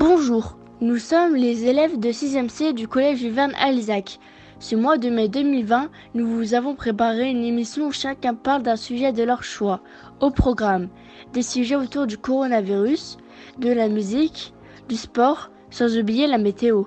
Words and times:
Bonjour, 0.00 0.56
nous 0.80 0.96
sommes 0.96 1.36
les 1.36 1.66
élèves 1.66 2.00
de 2.00 2.08
6e 2.08 2.48
C 2.48 2.72
du 2.72 2.88
collège 2.88 3.22
Verne 3.22 3.52
Alzac. 3.60 4.18
Ce 4.58 4.74
mois 4.74 4.96
de 4.96 5.10
mai 5.10 5.28
2020, 5.28 5.90
nous 6.14 6.26
vous 6.26 6.54
avons 6.54 6.74
préparé 6.74 7.28
une 7.28 7.44
émission 7.44 7.88
où 7.88 7.92
chacun 7.92 8.32
parle 8.32 8.62
d'un 8.62 8.76
sujet 8.76 9.12
de 9.12 9.22
leur 9.22 9.44
choix. 9.44 9.82
Au 10.20 10.30
programme, 10.30 10.88
des 11.34 11.42
sujets 11.42 11.76
autour 11.76 12.06
du 12.06 12.16
coronavirus, 12.16 13.18
de 13.58 13.70
la 13.70 13.90
musique, 13.90 14.54
du 14.88 14.96
sport, 14.96 15.50
sans 15.68 15.98
oublier 15.98 16.26
la 16.26 16.38
météo. 16.38 16.84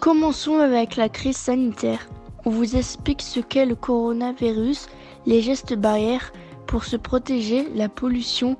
Commençons 0.00 0.60
avec 0.60 0.96
la 0.96 1.10
crise 1.10 1.36
sanitaire. 1.36 2.08
On 2.46 2.50
vous 2.50 2.74
explique 2.74 3.20
ce 3.20 3.40
qu'est 3.40 3.66
le 3.66 3.74
coronavirus, 3.74 4.86
les 5.26 5.42
gestes 5.42 5.74
barrières 5.74 6.32
pour 6.66 6.84
se 6.84 6.96
protéger, 6.96 7.68
la 7.74 7.90
pollution 7.90 8.56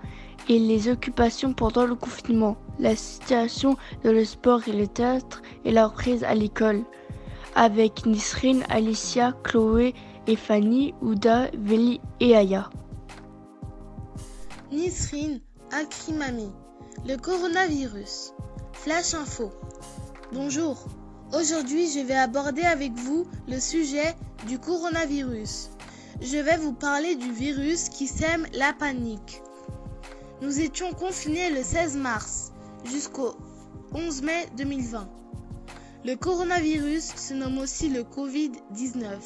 et 0.48 0.59
les 0.59 0.88
occupations 0.88 1.52
pendant 1.52 1.86
le 1.86 1.95
confinement, 1.95 2.56
la 2.78 2.96
situation 2.96 3.77
dans 4.05 4.12
le 4.12 4.24
sport 4.24 4.66
et 4.69 4.72
le 4.72 4.86
théâtre 4.86 5.42
et 5.64 5.72
la 5.72 5.86
reprise 5.86 6.24
à 6.24 6.34
l'école. 6.34 6.84
Avec 7.55 8.06
Nisrine, 8.06 8.64
Alicia, 8.69 9.32
Chloé 9.42 9.95
et 10.27 10.36
Fanny, 10.36 10.95
Ouda, 11.00 11.48
Veli 11.59 12.00
et 12.20 12.36
Aya. 12.36 12.70
Nisrine, 14.72 15.41
Akrimami, 15.72 16.50
le 17.06 17.16
coronavirus. 17.16 18.33
Flash 18.72 19.14
info. 19.14 19.50
Bonjour. 20.33 20.77
Aujourd'hui, 21.33 21.91
je 21.91 22.00
vais 22.00 22.14
aborder 22.14 22.62
avec 22.62 22.92
vous 22.92 23.27
le 23.48 23.58
sujet 23.58 24.14
du 24.47 24.58
coronavirus. 24.58 25.70
Je 26.20 26.36
vais 26.36 26.56
vous 26.56 26.72
parler 26.72 27.16
du 27.16 27.33
virus 27.33 27.88
qui 27.88 28.06
sème 28.06 28.47
la 28.52 28.72
panique. 28.72 29.42
Nous 30.43 30.61
étions 30.61 30.93
confinés 30.93 31.48
le 31.48 31.62
16 31.62 31.97
mars 31.97 32.53
jusqu'au 32.84 33.34
11 33.95 34.20
mai 34.20 34.47
2020. 34.59 35.09
Le 36.05 36.15
coronavirus 36.15 37.15
se 37.17 37.33
nomme 37.33 37.56
aussi 37.56 37.89
le 37.89 38.03
Covid-19. 38.03 39.19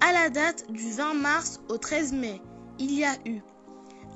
À 0.00 0.12
la 0.12 0.28
date 0.28 0.70
du 0.70 0.90
20 0.90 1.14
mars 1.14 1.60
au 1.70 1.78
13 1.78 2.12
mai, 2.12 2.42
il 2.78 2.92
y 2.92 3.02
a 3.02 3.14
eu 3.24 3.40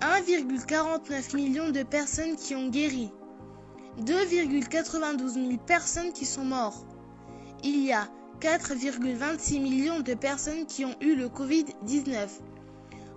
1,49 0.02 1.36
million 1.36 1.70
de 1.70 1.82
personnes 1.82 2.36
qui 2.36 2.54
ont 2.54 2.68
guéri, 2.68 3.10
2,92 4.04 5.32
000 5.32 5.56
personnes 5.66 6.12
qui 6.12 6.26
sont 6.26 6.44
mortes. 6.44 6.86
Il 7.64 7.82
y 7.82 7.92
a 7.92 8.08
4,26 8.40 9.58
millions 9.58 10.00
de 10.00 10.12
personnes 10.12 10.66
qui 10.66 10.84
ont 10.84 10.96
eu 11.00 11.14
le 11.14 11.28
Covid-19. 11.28 12.28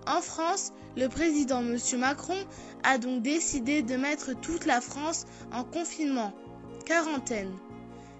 En 0.08 0.22
France, 0.22 0.72
le 0.96 1.08
président 1.08 1.62
M. 1.62 1.78
Macron 1.98 2.38
a 2.84 2.98
donc 2.98 3.22
décidé 3.22 3.82
de 3.82 3.96
mettre 3.96 4.40
toute 4.40 4.66
la 4.66 4.82
France 4.82 5.26
en 5.52 5.64
confinement, 5.64 6.34
quarantaine. 6.86 7.52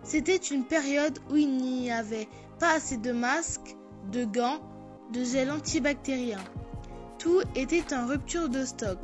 C'était 0.04 0.36
une 0.36 0.66
période 0.66 1.20
où 1.30 1.36
il 1.36 1.58
n'y 1.58 1.92
avait 1.92 2.28
pas 2.60 2.74
assez 2.74 2.98
de 2.98 3.12
masques, 3.12 3.76
de 4.12 4.26
gants, 4.26 4.60
de 5.14 5.24
gel 5.24 5.52
antibactérien. 5.52 6.40
Tout 7.20 7.42
était 7.56 7.94
en 7.94 8.08
rupture 8.08 8.50
de 8.50 8.66
stock. 8.66 9.00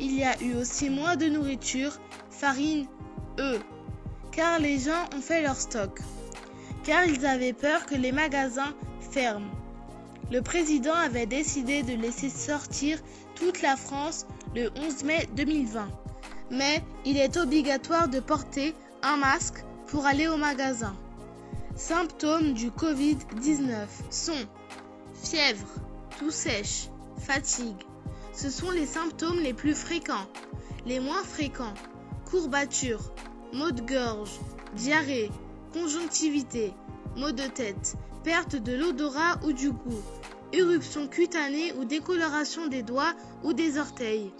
Il 0.00 0.14
y 0.14 0.24
a 0.24 0.40
eu 0.42 0.54
aussi 0.54 0.90
moins 0.90 1.16
de 1.16 1.26
nourriture, 1.26 2.00
farine, 2.30 2.86
œufs, 3.38 3.62
car 4.32 4.58
les 4.58 4.78
gens 4.78 5.04
ont 5.16 5.20
fait 5.20 5.42
leur 5.42 5.56
stock, 5.56 6.00
car 6.82 7.04
ils 7.06 7.24
avaient 7.24 7.52
peur 7.52 7.86
que 7.86 7.94
les 7.94 8.12
magasins 8.12 8.74
ferment. 9.12 9.50
Le 10.30 10.40
président 10.40 10.94
avait 10.94 11.26
décidé 11.26 11.82
de 11.82 11.94
laisser 11.94 12.30
sortir 12.30 12.98
toute 13.34 13.62
la 13.62 13.76
France 13.76 14.26
le 14.54 14.70
11 14.76 15.04
mai 15.04 15.28
2020. 15.36 15.88
Mais 16.50 16.82
il 17.04 17.16
est 17.16 17.36
obligatoire 17.36 18.08
de 18.08 18.20
porter 18.20 18.74
un 19.02 19.16
masque 19.16 19.64
pour 19.86 20.06
aller 20.06 20.28
au 20.28 20.36
magasin. 20.36 20.96
Symptômes 21.76 22.54
du 22.54 22.70
Covid-19 22.70 23.86
sont 24.10 24.32
fièvre, 25.14 25.66
toux 26.18 26.30
sèche, 26.30 26.88
fatigue. 27.18 27.82
Ce 28.32 28.50
sont 28.50 28.70
les 28.70 28.86
symptômes 28.86 29.40
les 29.40 29.54
plus 29.54 29.74
fréquents. 29.74 30.26
Les 30.86 31.00
moins 31.00 31.22
fréquents, 31.22 31.74
courbatures, 32.30 33.12
maux 33.52 33.70
de 33.70 33.82
gorge, 33.82 34.38
diarrhée, 34.74 35.30
conjonctivité, 35.72 36.72
maux 37.16 37.32
de 37.32 37.46
tête, 37.46 37.96
perte 38.24 38.56
de 38.56 38.72
l'odorat 38.72 39.38
ou 39.44 39.52
du 39.52 39.70
goût, 39.70 40.02
éruption 40.52 41.06
cutanée 41.06 41.74
ou 41.74 41.84
décoloration 41.84 42.66
des 42.68 42.82
doigts 42.82 43.12
ou 43.44 43.52
des 43.52 43.78
orteils. 43.78 44.32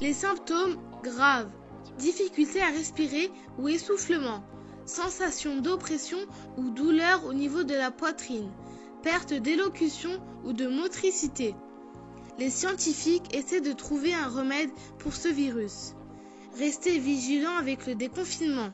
Les 0.00 0.14
symptômes 0.14 0.78
graves, 1.02 1.50
difficulté 1.98 2.62
à 2.62 2.70
respirer 2.70 3.30
ou 3.58 3.68
essoufflement, 3.68 4.42
sensation 4.86 5.56
d'oppression 5.56 6.18
ou 6.56 6.70
douleur 6.70 7.26
au 7.26 7.34
niveau 7.34 7.62
de 7.62 7.74
la 7.74 7.90
poitrine, 7.90 8.50
perte 9.02 9.34
d'élocution 9.34 10.10
ou 10.44 10.54
de 10.54 10.66
motricité. 10.66 11.54
Les 12.38 12.50
scientifiques 12.50 13.34
essaient 13.34 13.60
de 13.60 13.72
trouver 13.72 14.14
un 14.14 14.28
remède 14.28 14.70
pour 14.98 15.14
ce 15.14 15.28
virus. 15.28 15.94
Restez 16.58 16.98
vigilants 16.98 17.56
avec 17.58 17.86
le 17.86 17.94
déconfinement. 17.94 18.72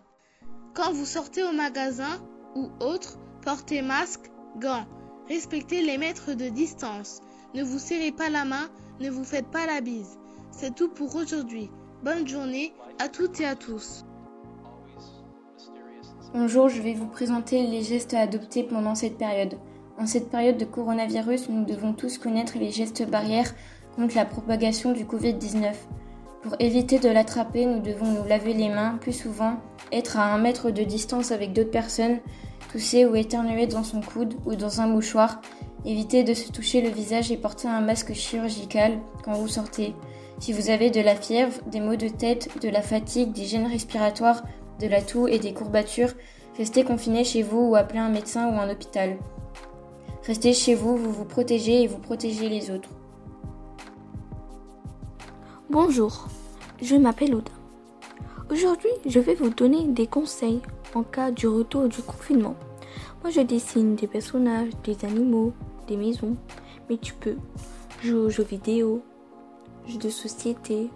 Quand 0.74 0.92
vous 0.92 1.06
sortez 1.06 1.42
au 1.42 1.52
magasin 1.52 2.24
ou 2.54 2.70
autre, 2.80 3.18
portez 3.44 3.82
masque, 3.82 4.31
gants, 4.58 4.84
respectez 5.28 5.82
les 5.82 5.98
mètres 5.98 6.34
de 6.34 6.48
distance, 6.48 7.20
ne 7.54 7.62
vous 7.62 7.78
serrez 7.78 8.12
pas 8.12 8.28
la 8.28 8.44
main, 8.44 8.68
ne 9.00 9.10
vous 9.10 9.24
faites 9.24 9.48
pas 9.48 9.66
la 9.66 9.80
bise. 9.80 10.18
C'est 10.50 10.74
tout 10.74 10.88
pour 10.88 11.14
aujourd'hui. 11.16 11.70
Bonne 12.04 12.26
journée 12.26 12.72
à 12.98 13.08
toutes 13.08 13.40
et 13.40 13.46
à 13.46 13.54
tous. 13.54 14.04
Bonjour, 16.34 16.68
je 16.68 16.80
vais 16.80 16.94
vous 16.94 17.06
présenter 17.06 17.66
les 17.66 17.82
gestes 17.82 18.14
à 18.14 18.20
adopter 18.20 18.62
pendant 18.62 18.94
cette 18.94 19.18
période. 19.18 19.58
En 19.98 20.06
cette 20.06 20.30
période 20.30 20.56
de 20.56 20.64
coronavirus, 20.64 21.48
nous 21.50 21.64
devons 21.64 21.92
tous 21.92 22.18
connaître 22.18 22.58
les 22.58 22.70
gestes 22.70 23.08
barrières 23.08 23.54
contre 23.96 24.16
la 24.16 24.24
propagation 24.24 24.92
du 24.92 25.04
Covid-19. 25.04 25.74
Pour 26.42 26.56
éviter 26.58 26.98
de 26.98 27.08
l'attraper, 27.08 27.66
nous 27.66 27.80
devons 27.80 28.06
nous 28.06 28.26
laver 28.26 28.54
les 28.54 28.68
mains 28.68 28.98
plus 29.00 29.12
souvent, 29.12 29.56
être 29.92 30.16
à 30.18 30.32
un 30.32 30.38
mètre 30.38 30.70
de 30.70 30.82
distance 30.82 31.30
avec 31.30 31.52
d'autres 31.52 31.70
personnes, 31.70 32.18
tousser 32.72 33.04
ou 33.04 33.14
éternuer 33.14 33.66
dans 33.66 33.84
son 33.84 34.00
coude 34.00 34.34
ou 34.46 34.54
dans 34.54 34.80
un 34.80 34.86
mouchoir, 34.86 35.42
éviter 35.84 36.24
de 36.24 36.32
se 36.32 36.50
toucher 36.50 36.80
le 36.80 36.88
visage 36.88 37.30
et 37.30 37.36
porter 37.36 37.68
un 37.68 37.82
masque 37.82 38.14
chirurgical 38.14 38.98
quand 39.24 39.34
vous 39.34 39.48
sortez. 39.48 39.94
Si 40.38 40.52
vous 40.52 40.70
avez 40.70 40.90
de 40.90 41.00
la 41.00 41.14
fièvre, 41.14 41.60
des 41.66 41.80
maux 41.80 41.96
de 41.96 42.08
tête, 42.08 42.48
de 42.62 42.70
la 42.70 42.80
fatigue, 42.80 43.32
des 43.32 43.44
gènes 43.44 43.66
respiratoires, 43.66 44.42
de 44.80 44.86
la 44.88 45.02
toux 45.02 45.28
et 45.28 45.38
des 45.38 45.52
courbatures, 45.52 46.12
restez 46.56 46.82
confiné 46.82 47.24
chez 47.24 47.42
vous 47.42 47.60
ou 47.60 47.76
appelez 47.76 48.00
un 48.00 48.08
médecin 48.08 48.48
ou 48.48 48.58
un 48.58 48.70
hôpital. 48.70 49.18
Restez 50.26 50.54
chez 50.54 50.74
vous, 50.74 50.96
vous 50.96 51.12
vous 51.12 51.24
protégez 51.24 51.82
et 51.82 51.86
vous 51.86 51.98
protégez 51.98 52.48
les 52.48 52.70
autres. 52.70 52.88
Bonjour, 55.68 56.28
je 56.80 56.96
m'appelle 56.96 57.34
Oda. 57.34 57.52
Aujourd'hui, 58.50 58.90
je 59.06 59.20
vais 59.20 59.34
vous 59.34 59.50
donner 59.50 59.84
des 59.88 60.06
conseils 60.06 60.60
en 60.94 61.02
cas 61.02 61.30
du 61.30 61.46
retour 61.46 61.88
du 61.88 62.02
confinement. 62.02 62.56
Moi, 63.22 63.30
je 63.30 63.40
dessine 63.40 63.94
des 63.94 64.06
personnages, 64.06 64.70
des 64.84 65.04
animaux, 65.04 65.52
des 65.86 65.96
maisons, 65.96 66.36
mais 66.88 66.96
tu 66.96 67.14
peux 67.14 67.36
jouer 68.02 68.18
aux 68.18 68.30
jeux 68.30 68.42
vidéo, 68.42 69.02
jeux 69.86 69.98
de 69.98 70.10
société, 70.10 70.90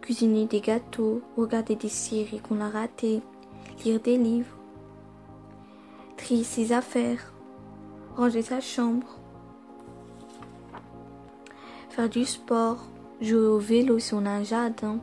cuisiner 0.00 0.46
des 0.46 0.60
gâteaux, 0.60 1.20
regarder 1.36 1.76
des 1.76 1.88
séries 1.88 2.40
qu'on 2.40 2.60
a 2.60 2.68
ratées, 2.68 3.22
lire 3.84 4.00
des 4.00 4.16
livres, 4.16 4.56
trier 6.16 6.44
ses 6.44 6.72
affaires, 6.72 7.32
ranger 8.16 8.42
sa 8.42 8.60
chambre, 8.60 9.18
faire 11.90 12.08
du 12.08 12.24
sport, 12.24 12.78
jouer 13.20 13.46
au 13.46 13.58
vélo 13.58 13.98
si 13.98 14.14
on 14.14 14.26
a 14.26 14.30
un 14.30 14.44
jardin, 14.44 14.98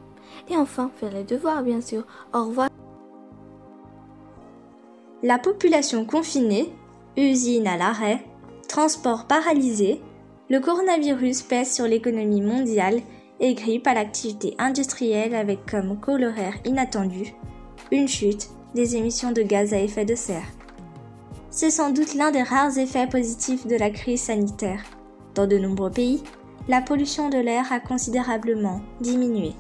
et 0.50 0.58
enfin 0.58 0.90
faire 0.96 1.12
les 1.12 1.24
devoirs 1.24 1.64
bien 1.64 1.82
sûr. 1.82 2.06
Au 2.34 2.46
revoir. 2.46 2.70
La 5.22 5.38
population 5.38 6.06
confinée, 6.06 6.72
usines 7.18 7.68
à 7.68 7.76
l'arrêt, 7.76 8.24
transports 8.70 9.26
paralysés, 9.26 10.02
le 10.50 10.62
coronavirus 10.62 11.42
pèse 11.42 11.74
sur 11.74 11.86
l'économie 11.86 12.42
mondiale 12.42 13.02
et 13.42 13.54
grippe 13.54 13.86
à 13.88 13.94
l'activité 13.94 14.56
industrielle 14.60 15.36
avec 15.36 15.66
comme 15.66 16.00
coloraire 16.00 16.56
inattendu 16.64 17.34
une 17.92 18.08
chute 18.08 18.50
des 18.76 18.96
émissions 18.96 19.34
de 19.34 19.42
gaz 19.42 19.74
à 19.74 19.80
effet 19.80 20.06
de 20.06 20.16
serre. 20.16 20.48
C'est 21.50 21.72
sans 21.72 21.90
doute 21.90 22.14
l'un 22.14 22.32
des 22.32 22.44
rares 22.44 22.78
effets 22.78 23.08
positifs 23.08 23.68
de 23.68 23.76
la 23.76 23.90
crise 23.90 24.22
sanitaire. 24.22 24.84
Dans 25.36 25.48
de 25.48 25.58
nombreux 25.58 25.92
pays, 25.92 26.24
la 26.70 26.82
pollution 26.82 27.30
de 27.30 27.40
l'air 27.40 27.66
a 27.74 27.80
considérablement 27.80 28.82
diminué. 29.02 29.54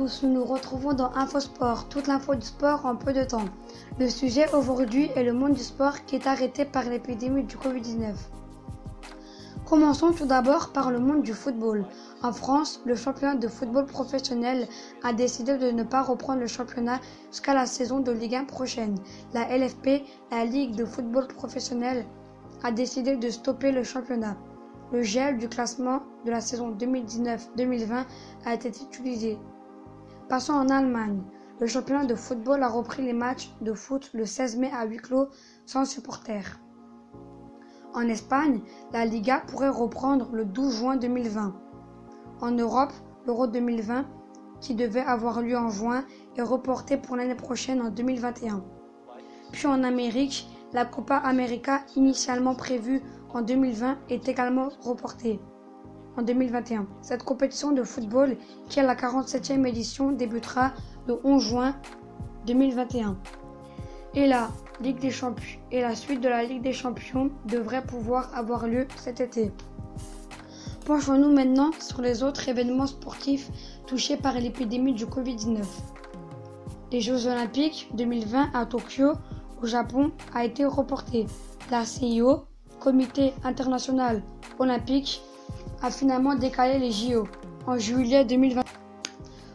Nous 0.00 0.28
nous 0.30 0.44
retrouvons 0.44 0.94
dans 0.94 1.12
InfoSport, 1.14 1.88
toute 1.88 2.06
l'info 2.06 2.34
du 2.34 2.46
sport 2.46 2.86
en 2.86 2.96
peu 2.96 3.12
de 3.12 3.22
temps. 3.22 3.44
Le 3.98 4.08
sujet 4.08 4.50
aujourd'hui 4.54 5.10
est 5.14 5.24
le 5.24 5.34
monde 5.34 5.52
du 5.52 5.62
sport 5.62 6.06
qui 6.06 6.16
est 6.16 6.26
arrêté 6.26 6.64
par 6.64 6.84
l'épidémie 6.84 7.44
du 7.44 7.56
Covid-19. 7.56 8.14
Commençons 9.66 10.12
tout 10.12 10.24
d'abord 10.24 10.72
par 10.72 10.90
le 10.90 11.00
monde 11.00 11.22
du 11.22 11.34
football. 11.34 11.84
En 12.22 12.32
France, 12.32 12.80
le 12.86 12.96
championnat 12.96 13.34
de 13.34 13.46
football 13.46 13.84
professionnel 13.84 14.68
a 15.02 15.12
décidé 15.12 15.58
de 15.58 15.70
ne 15.70 15.82
pas 15.82 16.02
reprendre 16.02 16.40
le 16.40 16.46
championnat 16.46 16.98
jusqu'à 17.30 17.52
la 17.52 17.66
saison 17.66 18.00
de 18.00 18.10
Ligue 18.10 18.36
1 18.36 18.44
prochaine. 18.44 18.96
La 19.34 19.54
LFP, 19.54 20.02
la 20.30 20.46
Ligue 20.46 20.76
de 20.76 20.86
football 20.86 21.26
professionnel, 21.28 22.06
a 22.62 22.72
décidé 22.72 23.16
de 23.16 23.28
stopper 23.28 23.70
le 23.70 23.84
championnat. 23.84 24.36
Le 24.92 25.02
gel 25.02 25.36
du 25.36 25.48
classement 25.48 26.00
de 26.24 26.30
la 26.30 26.40
saison 26.40 26.72
2019-2020 26.72 28.04
a 28.46 28.54
été 28.54 28.70
utilisé. 28.70 29.38
Passons 30.30 30.52
en 30.52 30.68
Allemagne. 30.68 31.24
Le 31.58 31.66
championnat 31.66 32.04
de 32.04 32.14
football 32.14 32.62
a 32.62 32.68
repris 32.68 33.02
les 33.02 33.12
matchs 33.12 33.50
de 33.62 33.72
foot 33.72 34.10
le 34.14 34.24
16 34.24 34.58
mai 34.58 34.70
à 34.72 34.84
huis 34.84 34.98
clos 34.98 35.26
sans 35.66 35.84
supporters. 35.84 36.60
En 37.94 38.02
Espagne, 38.02 38.60
la 38.92 39.06
Liga 39.06 39.42
pourrait 39.48 39.70
reprendre 39.70 40.30
le 40.32 40.44
12 40.44 40.76
juin 40.76 40.96
2020. 40.96 41.52
En 42.42 42.50
Europe, 42.52 42.92
l'Euro 43.26 43.48
2020, 43.48 44.06
qui 44.60 44.76
devait 44.76 45.00
avoir 45.00 45.42
lieu 45.42 45.58
en 45.58 45.68
juin, 45.68 46.04
est 46.36 46.42
reporté 46.42 46.96
pour 46.96 47.16
l'année 47.16 47.34
prochaine 47.34 47.82
en 47.82 47.90
2021. 47.90 48.62
Puis 49.50 49.66
en 49.66 49.82
Amérique, 49.82 50.48
la 50.72 50.84
Copa 50.84 51.16
América, 51.16 51.80
initialement 51.96 52.54
prévue 52.54 53.02
en 53.34 53.42
2020, 53.42 53.98
est 54.08 54.28
également 54.28 54.68
reportée 54.80 55.40
en 56.16 56.22
2021. 56.22 56.86
Cette 57.02 57.22
compétition 57.22 57.72
de 57.72 57.82
football, 57.82 58.36
qui 58.68 58.80
est 58.80 58.82
la 58.82 58.94
47e 58.94 59.66
édition, 59.66 60.12
débutera 60.12 60.72
le 61.06 61.18
11 61.24 61.42
juin 61.42 61.76
2021. 62.46 63.16
Et 64.14 64.26
la 64.26 64.48
Ligue 64.80 64.98
des 64.98 65.10
Champions 65.10 65.60
et 65.70 65.82
la 65.82 65.94
suite 65.94 66.20
de 66.20 66.28
la 66.28 66.42
Ligue 66.42 66.62
des 66.62 66.72
Champions 66.72 67.30
devrait 67.46 67.84
pouvoir 67.84 68.34
avoir 68.34 68.66
lieu 68.66 68.86
cet 68.96 69.20
été. 69.20 69.52
Penchons-nous 70.86 71.32
maintenant 71.32 71.70
sur 71.78 72.00
les 72.00 72.22
autres 72.22 72.48
événements 72.48 72.86
sportifs 72.86 73.50
touchés 73.86 74.16
par 74.16 74.34
l'épidémie 74.34 74.94
du 74.94 75.06
Covid-19. 75.06 75.62
Les 76.90 77.00
Jeux 77.00 77.26
Olympiques 77.26 77.88
2020 77.94 78.50
à 78.54 78.66
Tokyo, 78.66 79.12
au 79.62 79.66
Japon, 79.66 80.10
a 80.34 80.44
été 80.44 80.64
reporté. 80.64 81.26
La 81.70 81.84
CIO, 81.84 82.44
Comité 82.80 83.34
international 83.44 84.22
olympique, 84.58 85.22
a 85.82 85.90
finalement 85.90 86.34
décalé 86.34 86.78
les 86.78 86.92
JO 86.92 87.26
en 87.66 87.78
juillet 87.78 88.24
2020. 88.24 88.62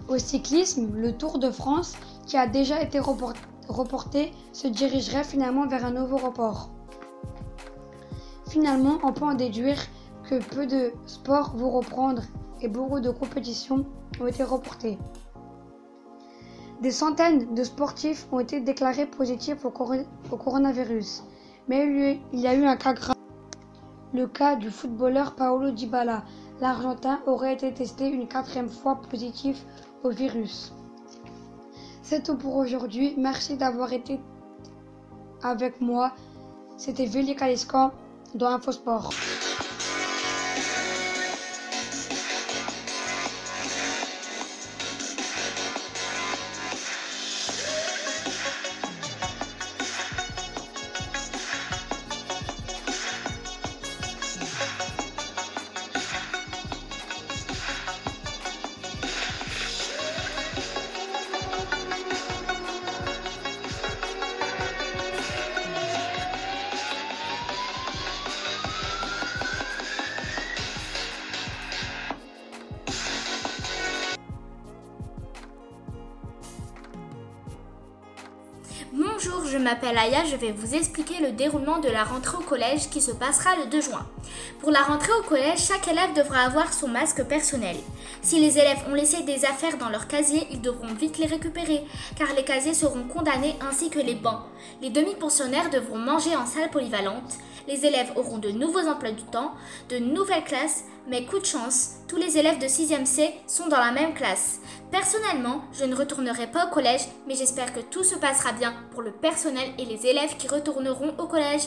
Au 0.07 0.17
cyclisme, 0.17 0.95
le 0.95 1.17
Tour 1.17 1.39
de 1.39 1.49
France, 1.51 1.93
qui 2.25 2.37
a 2.37 2.47
déjà 2.47 2.81
été 2.81 2.99
reporté, 2.99 4.31
se 4.53 4.67
dirigerait 4.67 5.23
finalement 5.23 5.67
vers 5.67 5.85
un 5.85 5.91
nouveau 5.91 6.17
report. 6.17 6.69
Finalement, 8.47 8.97
on 9.03 9.13
peut 9.13 9.25
en 9.25 9.33
déduire 9.33 9.77
que 10.29 10.43
peu 10.55 10.65
de 10.65 10.93
sports 11.05 11.55
vont 11.55 11.71
reprendre 11.71 12.21
et 12.61 12.67
beaucoup 12.67 12.99
de 12.99 13.09
compétitions 13.09 13.85
ont 14.19 14.27
été 14.27 14.43
reportées. 14.43 14.97
Des 16.81 16.91
centaines 16.91 17.53
de 17.53 17.63
sportifs 17.63 18.27
ont 18.31 18.39
été 18.39 18.59
déclarés 18.59 19.05
positifs 19.05 19.65
au, 19.65 19.71
coronavirus, 20.37 21.23
mais 21.67 22.19
il 22.33 22.39
y 22.39 22.47
a 22.47 22.53
eu 22.53 22.65
un 22.65 22.75
cas 22.75 22.93
grave. 22.93 23.14
Le 24.15 24.27
cas 24.27 24.55
du 24.55 24.71
footballeur 24.71 25.35
Paolo 25.35 25.71
Dybala, 25.71 26.23
l'Argentin 26.61 27.19
aurait 27.25 27.53
été 27.53 27.73
testé 27.73 28.07
une 28.07 28.29
quatrième 28.29 28.69
fois 28.69 29.01
positif 29.09 29.65
au 30.05 30.09
virus. 30.09 30.73
C'est 32.01 32.23
tout 32.23 32.37
pour 32.37 32.55
aujourd'hui. 32.55 33.13
Merci 33.17 33.57
d'avoir 33.57 33.91
été 33.91 34.21
avec 35.43 35.81
moi. 35.81 36.13
C'était 36.77 37.07
Véli 37.07 37.35
Kaliskan 37.35 37.91
dans 38.35 38.47
Infosport. 38.47 39.09
M'appelle 79.65 79.97
Aya, 79.97 80.23
je 80.25 80.35
vais 80.35 80.51
vous 80.51 80.75
expliquer 80.75 81.19
le 81.19 81.31
déroulement 81.31 81.79
de 81.79 81.89
la 81.89 82.03
rentrée 82.03 82.37
au 82.37 82.41
collège 82.41 82.87
qui 82.91 83.01
se 83.01 83.09
passera 83.09 83.55
le 83.55 83.65
2 83.65 83.81
juin. 83.81 84.05
Pour 84.59 84.69
la 84.69 84.83
rentrée 84.83 85.11
au 85.19 85.23
collège, 85.23 85.57
chaque 85.57 85.87
élève 85.87 86.13
devra 86.15 86.41
avoir 86.41 86.71
son 86.71 86.87
masque 86.87 87.23
personnel. 87.23 87.75
Si 88.21 88.39
les 88.39 88.59
élèves 88.59 88.85
ont 88.87 88.93
laissé 88.93 89.23
des 89.23 89.43
affaires 89.43 89.79
dans 89.79 89.89
leur 89.89 90.07
casier, 90.07 90.45
ils 90.51 90.61
devront 90.61 90.93
vite 90.93 91.17
les 91.17 91.25
récupérer, 91.25 91.83
car 92.15 92.27
les 92.35 92.43
casiers 92.43 92.75
seront 92.75 93.05
condamnés 93.05 93.55
ainsi 93.67 93.89
que 93.89 93.97
les 93.97 94.13
bancs. 94.13 94.43
Les 94.83 94.91
demi-pensionnaires 94.91 95.71
devront 95.71 95.97
manger 95.97 96.35
en 96.35 96.45
salle 96.45 96.69
polyvalente. 96.69 97.39
Les 97.67 97.85
élèves 97.85 98.11
auront 98.15 98.37
de 98.37 98.51
nouveaux 98.51 98.87
emplois 98.87 99.11
du 99.11 99.23
temps, 99.23 99.51
de 99.89 99.97
nouvelles 99.97 100.43
classes, 100.43 100.83
mais 101.07 101.25
coup 101.25 101.39
de 101.39 101.45
chance, 101.45 101.95
tous 102.07 102.17
les 102.17 102.37
élèves 102.37 102.59
de 102.59 102.65
6e 102.65 103.05
C 103.05 103.33
sont 103.47 103.67
dans 103.67 103.79
la 103.79 103.91
même 103.91 104.13
classe. 104.13 104.59
Personnellement, 104.91 105.61
je 105.73 105.85
ne 105.85 105.95
retournerai 105.95 106.47
pas 106.47 106.67
au 106.67 106.69
collège, 106.69 107.07
mais 107.27 107.35
j'espère 107.35 107.73
que 107.73 107.79
tout 107.79 108.03
se 108.03 108.15
passera 108.15 108.51
bien 108.53 108.73
pour 108.91 109.01
le 109.01 109.11
personnel 109.11 109.69
et 109.79 109.85
les 109.85 110.05
élèves 110.05 110.37
qui 110.37 110.47
retourneront 110.47 111.15
au 111.17 111.25
collège. 111.25 111.63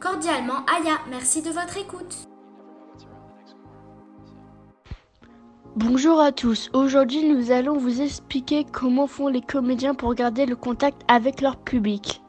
Cordialement, 0.00 0.64
Aya, 0.66 0.98
merci 1.10 1.42
de 1.42 1.50
votre 1.50 1.76
écoute. 1.76 2.16
Bonjour 5.76 6.20
à 6.20 6.32
tous, 6.32 6.70
aujourd'hui 6.72 7.28
nous 7.28 7.50
allons 7.50 7.76
vous 7.76 8.00
expliquer 8.00 8.64
comment 8.64 9.06
font 9.06 9.28
les 9.28 9.42
comédiens 9.42 9.94
pour 9.94 10.14
garder 10.14 10.46
le 10.46 10.56
contact 10.56 11.02
avec 11.06 11.42
leur 11.42 11.58
public. 11.58 12.22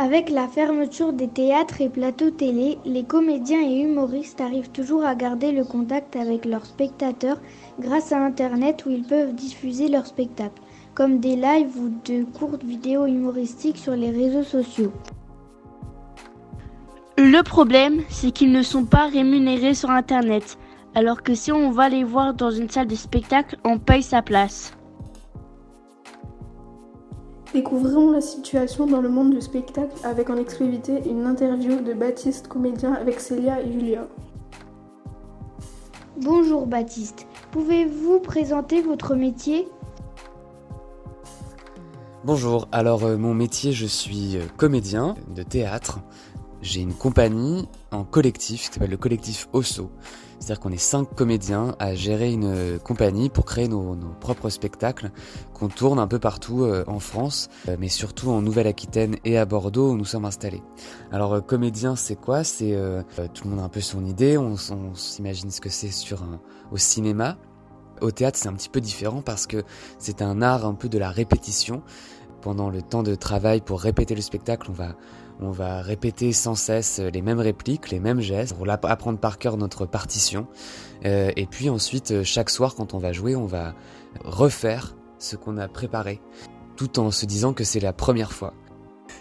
Avec 0.00 0.30
la 0.30 0.46
fermeture 0.46 1.12
des 1.12 1.26
théâtres 1.26 1.80
et 1.80 1.88
plateaux 1.88 2.30
télé, 2.30 2.78
les 2.84 3.02
comédiens 3.02 3.68
et 3.68 3.80
humoristes 3.80 4.40
arrivent 4.40 4.70
toujours 4.70 5.04
à 5.04 5.16
garder 5.16 5.50
le 5.50 5.64
contact 5.64 6.14
avec 6.14 6.44
leurs 6.44 6.66
spectateurs 6.66 7.40
grâce 7.80 8.12
à 8.12 8.24
Internet 8.24 8.86
où 8.86 8.90
ils 8.90 9.02
peuvent 9.02 9.34
diffuser 9.34 9.88
leurs 9.88 10.06
spectacles, 10.06 10.62
comme 10.94 11.18
des 11.18 11.34
lives 11.34 11.76
ou 11.76 11.90
de 12.04 12.22
courtes 12.22 12.62
vidéos 12.62 13.06
humoristiques 13.06 13.76
sur 13.76 13.96
les 13.96 14.10
réseaux 14.10 14.44
sociaux. 14.44 14.92
Le 17.16 17.42
problème, 17.42 18.02
c'est 18.08 18.30
qu'ils 18.30 18.52
ne 18.52 18.62
sont 18.62 18.84
pas 18.84 19.08
rémunérés 19.08 19.74
sur 19.74 19.90
Internet, 19.90 20.58
alors 20.94 21.24
que 21.24 21.34
si 21.34 21.50
on 21.50 21.72
va 21.72 21.88
les 21.88 22.04
voir 22.04 22.34
dans 22.34 22.52
une 22.52 22.70
salle 22.70 22.86
de 22.86 22.94
spectacle, 22.94 23.56
on 23.64 23.80
paye 23.80 24.04
sa 24.04 24.22
place. 24.22 24.77
Découvrons 27.54 28.10
la 28.10 28.20
situation 28.20 28.86
dans 28.86 29.00
le 29.00 29.08
monde 29.08 29.30
du 29.30 29.40
spectacle 29.40 29.96
avec 30.04 30.28
en 30.28 30.36
exclusivité 30.36 31.02
une 31.08 31.24
interview 31.24 31.80
de 31.80 31.94
Baptiste, 31.94 32.46
comédien, 32.46 32.92
avec 32.92 33.20
Célia 33.20 33.62
et 33.62 33.72
Julia. 33.72 34.06
Bonjour 36.20 36.66
Baptiste, 36.66 37.26
pouvez-vous 37.50 38.20
présenter 38.20 38.82
votre 38.82 39.14
métier? 39.14 39.66
Bonjour, 42.24 42.68
alors 42.70 43.04
euh, 43.04 43.16
mon 43.16 43.32
métier, 43.32 43.72
je 43.72 43.86
suis 43.86 44.36
euh, 44.36 44.42
comédien 44.58 45.14
de 45.34 45.42
théâtre. 45.42 46.00
J'ai 46.68 46.82
une 46.82 46.92
compagnie 46.92 47.66
en 47.92 48.04
collectif 48.04 48.68
qui 48.68 48.74
s'appelle 48.74 48.90
le 48.90 48.98
collectif 48.98 49.48
Osso. 49.54 49.90
C'est-à-dire 50.38 50.60
qu'on 50.60 50.70
est 50.70 50.76
cinq 50.76 51.08
comédiens 51.14 51.74
à 51.78 51.94
gérer 51.94 52.30
une 52.30 52.44
euh, 52.44 52.78
compagnie 52.78 53.30
pour 53.30 53.46
créer 53.46 53.68
nos, 53.68 53.96
propres 54.20 54.50
spectacles 54.50 55.10
qu'on 55.54 55.68
tourne 55.68 55.98
un 55.98 56.06
peu 56.06 56.18
partout 56.18 56.64
euh, 56.64 56.84
en 56.86 56.98
France, 56.98 57.48
euh, 57.70 57.76
mais 57.80 57.88
surtout 57.88 58.28
en 58.28 58.42
Nouvelle-Aquitaine 58.42 59.16
et 59.24 59.38
à 59.38 59.46
Bordeaux 59.46 59.92
où 59.92 59.96
nous 59.96 60.04
sommes 60.04 60.26
installés. 60.26 60.62
Alors 61.10 61.42
comédien, 61.46 61.96
c'est 61.96 62.16
quoi? 62.16 62.44
C'est 62.44 62.76
tout 63.32 63.44
le 63.44 63.50
monde 63.50 63.60
a 63.60 63.62
un 63.62 63.70
peu 63.70 63.80
son 63.80 64.04
idée. 64.04 64.36
On, 64.36 64.56
s'imagine 64.94 65.50
ce 65.50 65.62
que 65.62 65.70
c'est 65.70 65.90
sur 65.90 66.22
au 66.70 66.76
cinéma. 66.76 67.38
Au 68.02 68.10
théâtre, 68.10 68.38
c'est 68.38 68.48
un 68.48 68.52
petit 68.52 68.68
peu 68.68 68.82
différent 68.82 69.22
parce 69.22 69.46
que 69.46 69.64
c'est 69.98 70.20
un 70.20 70.42
art 70.42 70.66
un 70.66 70.74
peu 70.74 70.90
de 70.90 70.98
la 70.98 71.10
répétition. 71.10 71.82
pendant 72.42 72.68
le 72.68 72.82
temps 72.82 73.02
de 73.02 73.14
travail 73.14 73.62
pour 73.62 73.80
répéter 73.80 74.14
le 74.14 74.20
spectacle, 74.20 74.68
on 74.70 74.74
va, 74.74 74.94
on 75.40 75.50
va 75.50 75.82
répéter 75.82 76.32
sans 76.32 76.54
cesse 76.54 76.98
les 76.98 77.22
mêmes 77.22 77.38
répliques, 77.38 77.90
les 77.90 78.00
mêmes 78.00 78.20
gestes, 78.20 78.56
pour 78.56 78.68
apprendre 78.70 79.18
par 79.18 79.38
cœur 79.38 79.56
notre 79.56 79.86
partition. 79.86 80.46
Euh, 81.04 81.30
et 81.36 81.46
puis 81.46 81.70
ensuite, 81.70 82.22
chaque 82.24 82.50
soir, 82.50 82.74
quand 82.74 82.94
on 82.94 82.98
va 82.98 83.12
jouer, 83.12 83.36
on 83.36 83.46
va 83.46 83.74
refaire 84.24 84.96
ce 85.18 85.36
qu'on 85.36 85.56
a 85.56 85.68
préparé, 85.68 86.20
tout 86.76 86.98
en 86.98 87.10
se 87.10 87.26
disant 87.26 87.52
que 87.52 87.64
c'est 87.64 87.80
la 87.80 87.92
première 87.92 88.32
fois. 88.32 88.54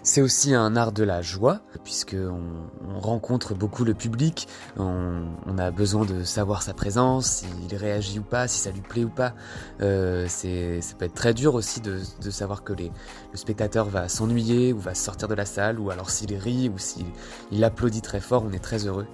C'est 0.03 0.21
aussi 0.21 0.53
un 0.53 0.75
art 0.75 0.91
de 0.91 1.03
la 1.03 1.21
joie, 1.21 1.61
puisqu'on 1.83 2.41
on 2.87 2.99
rencontre 2.99 3.53
beaucoup 3.53 3.83
le 3.83 3.93
public, 3.93 4.47
on, 4.77 5.57
a 5.57 5.71
besoin 5.71 6.05
de 6.05 6.23
savoir 6.23 6.61
sa 6.61 6.73
présence, 6.73 7.25
s'il 7.27 7.75
réagit 7.75 8.19
ou 8.19 8.23
pas, 8.23 8.47
si 8.47 8.59
ça 8.59 8.71
lui 8.71 8.81
plaît 8.81 9.03
ou 9.03 9.09
pas. 9.09 9.33
Euh, 9.81 10.27
ça 10.27 10.93
peut 10.97 11.05
être 11.05 11.13
très 11.13 11.33
dur 11.33 11.55
aussi 11.55 11.81
de, 11.81 11.99
savoir 12.29 12.63
que 12.63 12.73
le 12.73 12.89
spectateur 13.33 13.87
va 13.87 14.07
s'ennuyer 14.07 14.73
ou 14.73 14.79
va 14.79 14.93
sortir 14.93 15.27
de 15.27 15.33
la 15.33 15.45
salle, 15.45 15.79
ou 15.79 15.89
alors 15.89 16.09
s'il 16.09 16.35
rit 16.35 16.69
ou 16.69 16.77
s'il 16.77 17.63
applaudit 17.63 18.01
très 18.01 18.19
fort, 18.19 18.43
on 18.47 18.51
est 18.51 18.63
très 18.63 18.85
heureux. 18.85 19.07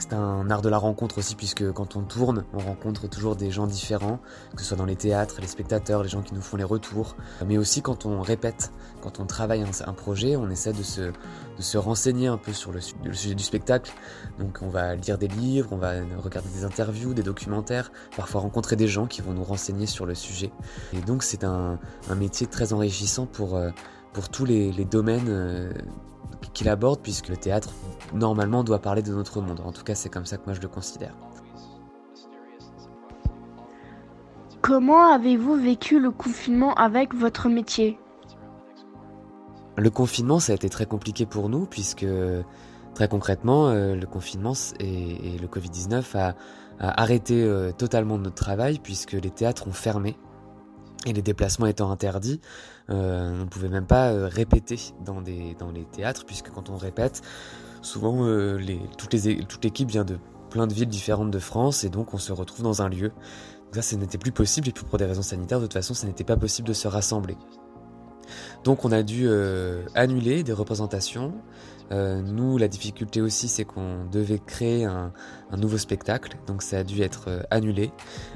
C'est 0.00 0.14
un 0.14 0.50
art 0.50 0.62
de 0.62 0.70
la 0.70 0.78
rencontre 0.78 1.18
aussi, 1.18 1.34
puisque 1.34 1.70
quand 1.72 1.94
on 1.94 2.00
tourne, 2.00 2.44
on 2.54 2.58
rencontre 2.58 3.06
toujours 3.06 3.36
des 3.36 3.50
gens 3.50 3.66
différents, 3.66 4.18
que 4.56 4.62
ce 4.62 4.68
soit 4.68 4.76
dans 4.78 4.86
les 4.86 4.96
théâtres, 4.96 5.36
les 5.42 5.46
spectateurs, 5.46 6.02
les 6.02 6.08
gens 6.08 6.22
qui 6.22 6.34
nous 6.34 6.40
font 6.40 6.56
les 6.56 6.64
retours, 6.64 7.16
mais 7.46 7.58
aussi 7.58 7.82
quand 7.82 8.06
on 8.06 8.22
répète, 8.22 8.72
quand 9.02 9.20
on 9.20 9.26
travaille 9.26 9.62
un, 9.62 9.92
projet, 9.92 10.36
on 10.36 10.48
essaie 10.48 10.72
de 10.72 10.82
se, 10.82 11.02
de 11.02 11.12
se 11.62 11.76
renseigner 11.76 12.28
un 12.28 12.38
peu 12.38 12.54
sur 12.54 12.72
le, 12.72 12.80
sujet 12.80 13.34
du 13.34 13.44
spectacle. 13.44 13.92
Donc 14.38 14.60
on 14.62 14.68
va 14.68 14.94
lire 14.94 15.18
des 15.18 15.28
livres, 15.28 15.68
on 15.72 15.76
va 15.76 15.92
regarder 16.22 16.48
des 16.48 16.64
interviews, 16.64 17.12
des 17.12 17.22
documentaires, 17.22 17.92
parfois 18.16 18.40
rencontrer 18.40 18.76
des 18.76 18.88
gens 18.88 19.06
qui 19.06 19.20
vont 19.20 19.34
nous 19.34 19.44
renseigner 19.44 19.84
sur 19.84 20.06
le 20.06 20.14
sujet. 20.14 20.50
Et 20.94 21.02
donc 21.02 21.22
c'est 21.22 21.44
un, 21.44 21.78
métier 22.16 22.46
très 22.46 22.72
enrichissant 22.72 23.26
pour, 23.26 23.56
euh, 23.56 23.70
pour 24.12 24.28
tous 24.28 24.44
les, 24.44 24.72
domaines 24.84 25.28
euh, 25.28 25.72
qu'il 26.52 26.68
aborde, 26.68 27.00
puisque 27.00 27.28
le 27.28 27.36
théâtre, 27.36 27.70
normalement, 28.12 28.64
doit 28.64 28.80
parler 28.80 29.02
de 29.02 29.12
notre 29.14 29.40
monde. 29.40 29.60
En 29.60 29.72
tout 29.72 29.84
cas, 29.84 29.94
c'est 29.94 30.08
comme 30.08 30.26
ça 30.26 30.36
que 30.36 30.44
moi 30.46 30.54
je 30.54 30.60
le 30.60 30.68
considère. 30.68 31.14
Comment 34.62 35.12
avez-vous 35.12 35.54
vécu 35.54 35.98
le 35.98 36.10
confinement 36.10 36.74
avec 36.74 37.14
votre 37.14 37.48
métier? 37.48 37.98
Le 39.76 39.90
confinement, 39.90 40.38
ça 40.38 40.52
a 40.52 40.54
été 40.54 40.68
très 40.68 40.86
compliqué 40.86 41.24
pour 41.24 41.48
nous, 41.48 41.64
puisque 41.64 42.06
très 42.94 43.08
concrètement, 43.08 43.68
euh, 43.68 43.94
le 43.94 44.06
confinement 44.06 44.52
et, 44.78 45.38
le 45.40 45.46
Covid-19 45.46 46.16
a, 46.16 46.34
arrêté 46.78 47.42
euh, 47.42 47.72
totalement 47.72 48.18
notre 48.18 48.36
travail, 48.36 48.78
puisque 48.78 49.12
les 49.12 49.30
théâtres 49.30 49.68
ont 49.68 49.72
fermé. 49.72 50.16
Et 51.06 51.14
les 51.14 51.22
déplacements 51.22 51.66
étant 51.66 51.90
interdits, 51.90 52.42
on 52.90 53.36
ne 53.36 53.44
pouvait 53.44 53.68
même 53.68 53.86
pas 53.86 54.10
euh, 54.10 54.26
répéter 54.26 54.78
dans, 55.04 55.20
les 55.20 55.84
théâtres, 55.92 56.24
puisque 56.26 56.50
quand 56.50 56.70
on 56.70 56.76
répète, 56.76 57.22
souvent 57.82 58.24
euh, 58.26 58.58
toute 58.98 59.14
l'équipe 59.64 59.88
vient 59.88 60.04
de 60.04 60.18
plein 60.50 60.66
de 60.66 60.74
villes 60.74 60.88
différentes 60.88 61.30
de 61.30 61.38
France, 61.38 61.84
et 61.84 61.88
donc 61.88 62.14
on 62.14 62.18
se 62.18 62.32
retrouve 62.32 62.62
dans 62.62 62.82
un 62.82 62.88
lieu. 62.88 63.08
Donc 63.66 63.76
ça, 63.76 63.82
ce 63.82 63.94
n'était 63.94 64.18
plus 64.18 64.32
possible, 64.32 64.68
et 64.68 64.72
puis 64.72 64.84
pour 64.84 64.98
des 64.98 65.04
raisons 65.04 65.22
sanitaires, 65.22 65.60
de 65.60 65.64
toute 65.64 65.74
façon, 65.74 65.94
ce 65.94 66.06
n'était 66.06 66.24
pas 66.24 66.36
possible 66.36 66.66
de 66.66 66.72
se 66.72 66.88
rassembler. 66.88 67.36
Donc 68.64 68.84
on 68.84 68.92
a 68.92 69.02
dû 69.02 69.28
annuler 69.94 70.42
des 70.42 70.52
représentations, 70.52 71.32
euh, 71.92 72.22
nous, 72.22 72.56
la 72.56 72.68
difficulté 72.68 73.20
aussi, 73.20 73.48
c'est 73.48 73.64
qu'on 73.64 74.04
devait 74.10 74.38
créer 74.38 74.84
un, 74.84 75.12
nouveau 75.56 75.78
spectacle, 75.78 76.36
donc 76.46 76.62
ça 76.62 76.78
a 76.78 76.84
dû 76.84 77.02
être 77.02 77.24
euh, 77.28 77.42
annulé. 77.50 77.90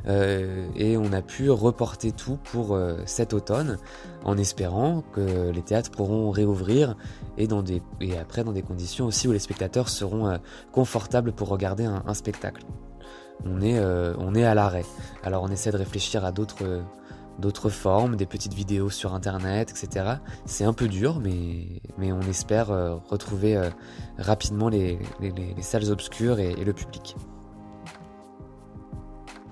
Euh, 0.09 0.67
et 0.75 0.97
on 0.97 1.13
a 1.13 1.23
pu 1.23 1.49
reporter 1.51 2.11
tout 2.13 2.39
pour 2.43 2.79
cet 3.07 3.33
automne, 3.33 3.79
en 4.25 4.37
espérant 4.37 5.03
que 5.13 5.51
les 5.51 5.63
théâtres 5.63 5.91
pourront 5.91 6.31
réouvrir 6.31 6.97
et, 7.39 7.49
après 8.19 8.45
dans 8.45 8.53
des 8.53 8.63
conditions 8.63 9.07
aussi 9.07 9.29
où 9.29 9.33
les 9.33 9.39
spectateurs 9.39 9.89
seront 9.89 10.39
confortables 10.73 11.33
pour 11.33 11.49
regarder 11.49 11.85
un, 11.85 12.03
un 12.07 12.15
spectacle. 12.15 12.63
On 13.45 13.61
est, 13.61 13.79
on 14.19 14.35
est 14.35 14.45
à 14.45 14.55
l'arrêt. 14.55 14.85
Alors 15.23 15.43
on 15.43 15.49
essaie 15.49 15.71
de 15.71 15.77
réfléchir 15.77 16.25
à 16.25 16.33
d'autres 16.33 16.83
d'autres 17.39 17.71
formes, 17.71 18.17
des 18.17 18.27
petites 18.27 18.55
vidéos 18.55 18.91
sur 18.91 19.15
internet, 19.15 19.71
etc. 19.71 20.17
C'est 20.47 20.65
un 20.65 20.73
peu 20.73 20.89
dur, 20.89 21.21
mais, 21.21 21.81
mais 21.99 22.13
on 22.13 22.21
espère 22.23 22.71
euh, 22.71 22.97
retrouver 23.09 23.57
euh, 23.57 23.71
rapidement 24.19 24.69
les, 24.69 24.99
salles 25.61 25.91
obscures 25.91 26.39
et, 26.39 26.55
le 26.55 26.73
public. 26.73 27.17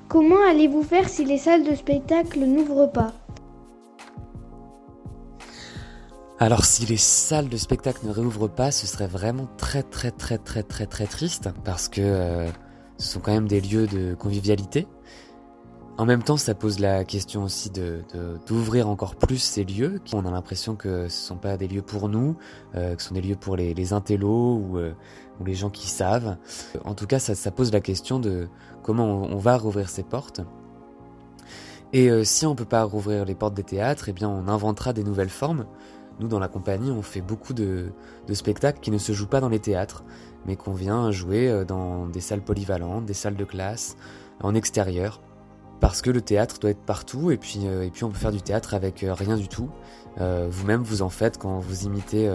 Comment 0.09 0.43
allez-vous 0.49 0.83
faire 0.83 1.09
si 1.09 1.25
les 1.25 1.39
salles 1.39 1.65
de 1.65 1.75
spectacle 1.75 2.41
n'ouvrent 2.41 2.91
pas? 2.91 3.13
Alors 6.39 6.65
si 6.65 6.87
les 6.87 6.97
salles 6.97 7.49
de 7.49 7.57
spectacle 7.57 8.05
ne 8.05 8.11
réouvrent 8.11 8.51
pas, 8.51 8.73
ce 8.73 8.87
serait 8.87 9.07
vraiment 9.07 9.49
très 9.59 9.85
très 9.85 10.11
très 10.11 10.39
très 10.39 10.65
très 10.65 10.87
très 10.87 11.07
triste 11.07 11.51
parce 11.65 11.89
que 11.89 12.01
euh, 12.01 12.49
ce 12.99 13.13
sont 13.13 13.21
quand 13.21 13.31
même 13.33 13.47
des 13.47 13.61
lieux 13.61 13.87
de 13.87 14.15
convivialité 14.15 14.89
en 15.99 16.07
même 16.07 16.23
temps, 16.23 16.39
ça 16.39 16.55
pose 16.55 16.79
la 16.79 17.05
question 17.05 17.45
aussi 17.45 17.71
de 17.71 18.03
d'ouvrir 18.47 18.89
encore 18.89 19.15
plus 19.15 19.39
ces 19.39 19.63
lieux. 19.63 20.01
On 20.15 20.25
a 20.25 20.31
l'impression 20.31 20.75
que 20.75 21.09
ce 21.09 21.27
sont 21.27 21.37
pas 21.37 21.59
des 21.59 21.69
lieux 21.69 21.83
pour 21.83 22.09
nous, 22.09 22.37
euh, 22.75 22.97
que 22.97 23.03
ce 23.03 23.09
sont 23.09 23.15
des 23.15 23.21
lieux 23.21 23.37
pour 23.37 23.57
les, 23.57 23.93
intellos 23.93 24.57
ou, 24.57 24.79
euh, 24.79 24.95
ou, 25.39 25.45
les 25.45 25.55
gens 25.55 25.69
qui 25.69 25.89
savent. 25.89 26.37
En 26.85 26.95
tout 26.95 27.07
cas, 27.07 27.19
ça, 27.19 27.51
pose 27.51 27.73
la 27.73 27.81
question 27.81 28.19
de 28.19 28.49
comment 28.83 29.07
on, 29.07 29.37
va 29.37 29.59
rouvrir 29.59 29.91
ces 29.91 30.03
portes. 30.03 30.41
Et 31.93 32.11
euh, 32.11 32.25
si 32.25 32.47
on 32.47 32.55
peut 32.55 32.65
pas 32.65 32.85
rouvrir 32.85 33.27
les 33.27 33.35
portes 33.35 33.55
des 33.55 33.63
théâtres, 33.63 34.09
eh 34.09 34.13
bien 34.15 34.31
on 34.31 34.49
inventera 34.49 34.95
des 34.95 35.05
nouvelles 35.05 35.29
formes. 35.29 35.67
Nous, 36.21 36.29
dans 36.29 36.39
la 36.39 36.49
compagnie, 36.49 36.91
on 36.91 37.03
fait 37.03 37.21
beaucoup 37.21 37.53
de, 37.53 37.93
de 38.27 38.35
spectacles 38.35 38.81
qui 38.81 38.91
ne 38.91 38.99
se 38.99 39.13
jouent 39.13 39.27
pas 39.27 39.41
dans 39.41 39.51
les 39.51 39.61
théâtres, 39.61 40.05
mais 40.47 40.57
qu'on 40.57 40.73
vient 40.73 41.11
jouer 41.11 41.51
euh, 41.51 41.65
dans 41.67 42.07
des 42.07 42.21
salles 42.21 42.43
polyvalentes, 42.43 43.05
des 43.05 43.15
salles 43.15 43.37
de 43.37 43.45
classe, 43.45 43.97
en 44.43 44.55
extérieur 44.55 45.21
parce 45.83 46.01
que 46.01 46.11
le 46.11 46.21
théâtre 46.21 46.61
doit 46.61 46.71
être 46.71 46.81
partout 46.81 47.33
et 47.33 47.37
puis, 47.37 47.67
euh, 47.67 47.83
et 47.83 47.91
puis 47.91 48.05
on 48.05 48.11
peut 48.11 48.19
faire 48.19 48.31
du 48.31 48.41
théâtre 48.41 48.73
avec 48.73 49.03
euh, 49.03 49.13
rien 49.13 49.37
du 49.37 49.49
tout. 49.49 49.69
Euh, 50.21 50.47
vous-même 50.49 50.81
vous 50.81 51.03
en 51.03 51.09
faites 51.09 51.39
quand 51.39 51.59
vous 51.59 51.85
imitez 51.85 52.31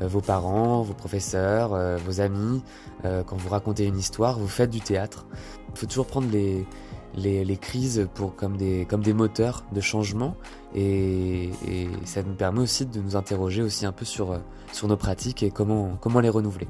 vos 0.00 0.20
parents, 0.20 0.82
vos 0.82 0.94
professeurs, 0.94 1.98
vos 1.98 2.20
amis, 2.20 2.62
quand 3.02 3.36
vous 3.36 3.48
racontez 3.50 3.84
une 3.84 3.98
histoire, 3.98 4.38
vous 4.38 4.48
faites 4.48 4.70
du 4.70 4.80
théâtre. 4.80 5.26
Il 5.74 5.78
faut 5.78 5.86
toujours 5.86 6.06
prendre 6.06 6.28
les, 6.32 6.66
les, 7.14 7.56
crises 7.58 8.08
pour, 8.14 8.34
comme, 8.34 8.56
des, 8.56 8.86
comme 8.86 9.02
des 9.02 9.12
moteurs 9.12 9.64
de 9.72 9.80
changement 9.80 10.34
et, 10.74 11.50
et, 11.68 11.88
ça 12.04 12.22
nous 12.22 12.34
permet 12.34 12.60
aussi 12.60 12.86
de 12.86 13.00
nous 13.00 13.14
interroger 13.14 13.62
aussi 13.62 13.84
un 13.84 13.92
peu 13.92 14.06
sur, 14.06 14.40
sur 14.72 14.88
nos 14.88 14.96
pratiques 14.96 15.42
et 15.42 15.50
comment, 15.50 15.98
comment 16.00 16.20
les 16.20 16.30
renouveler. 16.30 16.66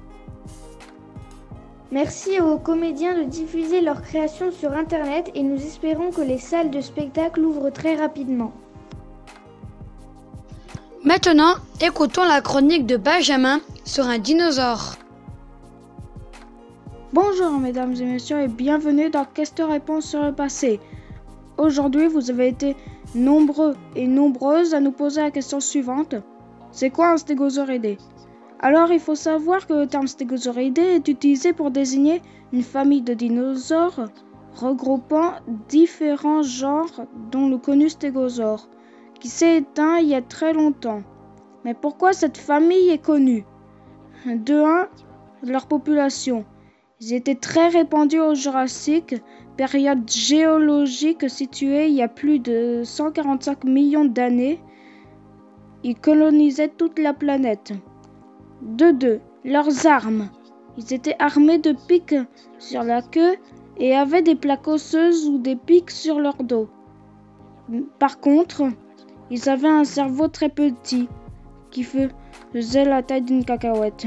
Merci 1.91 2.39
aux 2.39 2.59
comédiens 2.59 3.17
de 3.17 3.25
diffuser 3.25 3.81
leurs 3.81 4.03
créations 4.03 4.53
sur 4.53 4.73
Internet 4.73 5.31
et 5.35 5.43
nous 5.43 5.57
espérons 5.57 6.11
que 6.11 6.21
les 6.21 6.37
salles 6.37 6.71
de 6.71 6.83
spectacle 6.83 7.41
ouvrent 7.41 7.71
très 7.71 7.97
rapidement. 7.97 8.53
Maintenant, 11.03 11.55
écoutons 11.81 12.25
la 12.25 12.43
chronique 12.43 12.85
de 12.85 12.99
Benjamin 12.99 13.61
sur 13.85 14.05
un 14.07 14.19
dinosaure. 14.19 14.97
Bonjour 17.15 17.53
mesdames 17.53 17.95
et 17.95 18.05
messieurs 18.05 18.43
et 18.43 18.49
bienvenue 18.49 19.09
dans 19.09 19.25
Question-Réponse 19.25 20.05
sur 20.05 20.23
le 20.23 20.35
passé. 20.35 20.81
Aujourd'hui, 21.57 22.07
vous 22.07 22.31
avez 22.31 22.49
été 22.49 22.77
nombreux 23.15 23.75
et 23.97 24.07
nombreuses 24.07 24.75
à 24.75 24.81
nous 24.81 24.93
poser 24.93 25.23
la 25.23 25.31
question 25.31 25.59
suivante. 25.59 26.17
C'est 26.71 26.91
quoi 26.91 27.13
un 27.13 27.17
stégosauridé 27.17 27.97
alors 28.61 28.91
il 28.91 29.01
faut 29.01 29.15
savoir 29.15 29.67
que 29.67 29.73
le 29.73 29.87
terme 29.87 30.09
stégosauridé 30.09 30.83
est 30.83 31.09
utilisé 31.09 31.53
pour 31.53 31.71
désigner 31.71 32.23
une 32.53 32.63
famille 32.63 33.03
de 33.03 33.15
dinosaures 33.15 34.09
regroupant 34.55 35.35
différents 35.69 36.43
genres 36.43 37.07
dont 37.31 37.49
le 37.49 37.59
connu 37.59 37.89
stégosaure, 37.89 38.69
qui 39.21 39.29
s'est 39.29 39.59
éteint 39.59 39.99
il 39.99 40.09
y 40.09 40.15
a 40.15 40.23
très 40.23 40.53
longtemps. 40.53 41.03
Mais 41.65 41.75
pourquoi 41.75 42.13
cette 42.13 42.39
famille 42.39 42.89
est 42.89 43.05
connue? 43.05 43.45
De 44.27 44.55
1. 44.55 44.89
Leur 45.45 45.67
population. 45.69 46.45
Ils 47.01 47.15
étaient 47.15 47.37
très 47.37 47.69
répandus 47.69 48.19
au 48.19 48.35
Jurassique, 48.35 49.15
période 49.57 50.11
géologique 50.11 51.31
située 51.31 51.87
il 51.87 51.95
y 51.95 52.03
a 52.03 52.09
plus 52.09 52.41
de 52.41 52.83
145 52.85 53.63
millions 53.65 54.05
d'années. 54.05 54.61
Ils 55.85 55.95
colonisaient 55.95 56.73
toute 56.77 56.99
la 56.99 57.15
planète. 57.15 57.73
De 58.63 58.91
deux, 58.91 59.21
leurs 59.45 59.87
armes. 59.87 60.31
Ils 60.77 60.93
étaient 60.93 61.17
armés 61.19 61.59
de 61.59 61.73
pics 61.73 62.15
sur 62.59 62.83
la 62.83 63.03
queue 63.03 63.37
et 63.77 63.95
avaient 63.95 64.23
des 64.23 64.35
plaques 64.35 64.69
osseuses 64.69 65.29
ou 65.29 65.39
des 65.39 65.57
pics 65.57 65.91
sur 65.91 66.19
leur 66.19 66.37
dos. 66.43 66.69
Par 67.99 68.21
contre, 68.21 68.65
ils 69.31 69.49
avaient 69.49 69.69
un 69.69 69.85
cerveau 69.85 70.29
très 70.29 70.49
petit 70.49 71.09
qui 71.71 71.85
faisait 71.85 72.85
la 72.85 73.03
taille 73.03 73.23
d'une 73.23 73.45
cacahuète. 73.45 74.07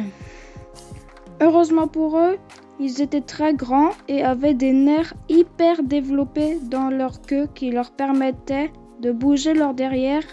Heureusement 1.42 1.88
pour 1.88 2.18
eux, 2.18 2.38
ils 2.80 3.02
étaient 3.02 3.22
très 3.22 3.54
grands 3.54 3.92
et 4.08 4.24
avaient 4.24 4.54
des 4.54 4.74
nerfs 4.74 5.14
hyper 5.30 5.84
développés 5.84 6.60
dans 6.64 6.90
leur 6.90 7.22
queue 7.22 7.48
qui 7.54 7.72
leur 7.72 7.92
permettaient 7.92 8.72
de 9.00 9.12
bouger 9.12 9.54
leur 9.54 9.74
derrière 9.74 10.24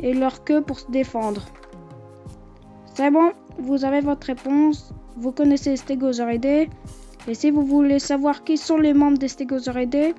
et 0.00 0.14
leur 0.14 0.44
queue 0.44 0.60
pour 0.60 0.78
se 0.78 0.90
défendre. 0.90 1.46
C'est 2.94 3.10
bon, 3.10 3.32
vous 3.58 3.84
avez 3.84 4.00
votre 4.00 4.26
réponse. 4.26 4.92
Vous 5.16 5.32
connaissez 5.32 5.70
les 5.70 5.76
stégosauridae. 5.76 6.66
Et 7.26 7.34
si 7.34 7.50
vous 7.50 7.62
voulez 7.62 7.98
savoir 7.98 8.44
qui 8.44 8.56
sont 8.56 8.78
les 8.78 8.94
membres 8.94 9.18
des 9.18 9.28
stégosauridae, 9.28 10.14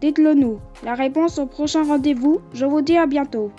dites-le 0.00 0.34
nous. 0.34 0.60
La 0.82 0.94
réponse 0.94 1.38
au 1.38 1.46
prochain 1.46 1.84
rendez-vous. 1.84 2.40
Je 2.52 2.66
vous 2.66 2.80
dis 2.80 2.96
à 2.96 3.06
bientôt. 3.06 3.52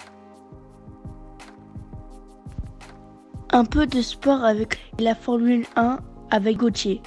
Un 3.50 3.66
peu 3.66 3.86
de 3.86 4.02
sport 4.02 4.44
avec 4.44 4.78
la 5.00 5.16
Formule 5.16 5.66
1 5.76 6.00
avec 6.30 6.58
Gauthier. 6.58 7.02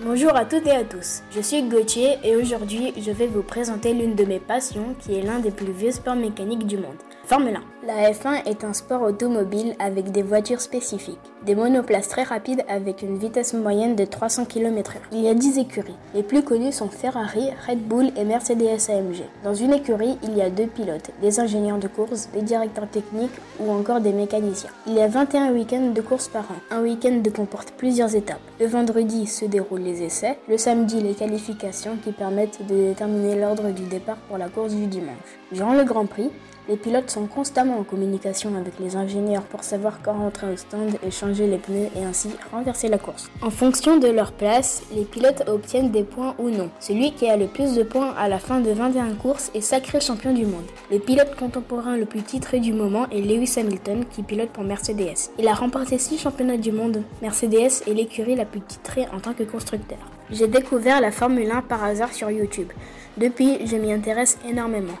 Bonjour 0.00 0.36
à 0.36 0.44
toutes 0.44 0.68
et 0.68 0.70
à 0.70 0.84
tous, 0.84 1.24
je 1.32 1.40
suis 1.40 1.60
Gauthier 1.62 2.18
et 2.22 2.36
aujourd'hui 2.36 2.92
je 2.96 3.10
vais 3.10 3.26
vous 3.26 3.42
présenter 3.42 3.92
l'une 3.92 4.14
de 4.14 4.24
mes 4.24 4.38
passions 4.38 4.94
qui 5.00 5.14
est 5.14 5.22
l'un 5.22 5.40
des 5.40 5.50
plus 5.50 5.72
vieux 5.72 5.90
sports 5.90 6.14
mécaniques 6.14 6.68
du 6.68 6.76
monde. 6.76 7.07
Formule 7.28 7.56
1. 7.56 7.86
La 7.86 8.10
F1 8.10 8.46
est 8.46 8.64
un 8.64 8.72
sport 8.72 9.02
automobile 9.02 9.74
avec 9.78 10.12
des 10.12 10.22
voitures 10.22 10.62
spécifiques, 10.62 11.18
des 11.44 11.54
monoplaces 11.54 12.08
très 12.08 12.22
rapides 12.22 12.64
avec 12.68 13.02
une 13.02 13.18
vitesse 13.18 13.52
moyenne 13.52 13.94
de 13.94 14.06
300 14.06 14.46
km/h. 14.46 14.96
Il 15.12 15.20
y 15.20 15.28
a 15.28 15.34
10 15.34 15.58
écuries. 15.58 15.94
Les 16.14 16.22
plus 16.22 16.42
connues 16.42 16.72
sont 16.72 16.88
Ferrari, 16.88 17.50
Red 17.68 17.86
Bull 17.86 18.12
et 18.16 18.24
Mercedes 18.24 18.88
AMG. 18.88 19.24
Dans 19.44 19.52
une 19.52 19.74
écurie, 19.74 20.16
il 20.22 20.38
y 20.38 20.40
a 20.40 20.48
deux 20.48 20.68
pilotes, 20.68 21.10
des 21.20 21.38
ingénieurs 21.38 21.76
de 21.76 21.86
course, 21.86 22.30
des 22.32 22.40
directeurs 22.40 22.88
techniques 22.88 23.38
ou 23.60 23.70
encore 23.72 24.00
des 24.00 24.14
mécaniciens. 24.14 24.70
Il 24.86 24.94
y 24.94 25.02
a 25.02 25.08
21 25.08 25.52
week-ends 25.52 25.92
de 25.94 26.00
course 26.00 26.28
par 26.28 26.44
an. 26.44 26.56
Un 26.70 26.80
week-end 26.80 27.22
comporte 27.36 27.72
plusieurs 27.72 28.16
étapes. 28.16 28.40
Le 28.58 28.66
vendredi 28.66 29.26
se 29.26 29.44
déroulent 29.44 29.82
les 29.82 30.02
essais, 30.02 30.38
le 30.48 30.56
samedi 30.56 31.02
les 31.02 31.12
qualifications 31.12 31.98
qui 32.02 32.12
permettent 32.12 32.66
de 32.66 32.88
déterminer 32.88 33.38
l'ordre 33.38 33.68
du 33.70 33.82
départ 33.82 34.16
pour 34.28 34.38
la 34.38 34.48
course 34.48 34.72
du 34.72 34.86
dimanche. 34.86 35.38
Durant 35.52 35.74
le 35.74 35.84
Grand 35.84 36.06
Prix, 36.06 36.30
les 36.68 36.76
pilotes 36.76 37.10
sont 37.10 37.26
constamment 37.26 37.78
en 37.78 37.84
communication 37.84 38.54
avec 38.56 38.78
les 38.78 38.94
ingénieurs 38.94 39.42
pour 39.42 39.64
savoir 39.64 40.00
quand 40.02 40.12
rentrer 40.12 40.52
au 40.52 40.56
stand 40.56 40.96
et 41.02 41.10
changer 41.10 41.46
les 41.46 41.56
pneus 41.56 41.88
et 41.96 42.04
ainsi 42.04 42.28
renverser 42.52 42.88
la 42.88 42.98
course. 42.98 43.30
En 43.40 43.50
fonction 43.50 43.96
de 43.96 44.08
leur 44.08 44.32
place, 44.32 44.82
les 44.94 45.04
pilotes 45.04 45.44
obtiennent 45.48 45.90
des 45.90 46.04
points 46.04 46.34
ou 46.38 46.50
non. 46.50 46.68
Celui 46.78 47.12
qui 47.12 47.28
a 47.28 47.36
le 47.36 47.46
plus 47.46 47.74
de 47.74 47.82
points 47.82 48.12
à 48.18 48.28
la 48.28 48.38
fin 48.38 48.60
de 48.60 48.70
21 48.70 49.14
courses 49.14 49.50
est 49.54 49.62
sacré 49.62 50.00
champion 50.00 50.34
du 50.34 50.44
monde. 50.44 50.66
Le 50.90 50.98
pilote 50.98 51.34
contemporain 51.36 51.96
le 51.96 52.04
plus 52.04 52.22
titré 52.22 52.60
du 52.60 52.72
moment 52.72 53.08
est 53.10 53.20
Lewis 53.20 53.54
Hamilton 53.56 54.04
qui 54.10 54.22
pilote 54.22 54.50
pour 54.50 54.64
Mercedes. 54.64 55.30
Il 55.38 55.48
a 55.48 55.54
remporté 55.54 55.98
6 55.98 56.18
championnats 56.18 56.58
du 56.58 56.72
monde. 56.72 57.02
Mercedes 57.22 57.82
est 57.86 57.94
l'écurie 57.94 58.36
la 58.36 58.44
plus 58.44 58.60
titrée 58.60 59.06
en 59.14 59.20
tant 59.20 59.32
que 59.32 59.44
constructeur. 59.44 59.98
J'ai 60.30 60.48
découvert 60.48 61.00
la 61.00 61.10
Formule 61.10 61.50
1 61.50 61.62
par 61.62 61.82
hasard 61.82 62.12
sur 62.12 62.30
YouTube. 62.30 62.68
Depuis, 63.16 63.66
je 63.66 63.76
m'y 63.76 63.92
intéresse 63.92 64.38
énormément. 64.46 64.98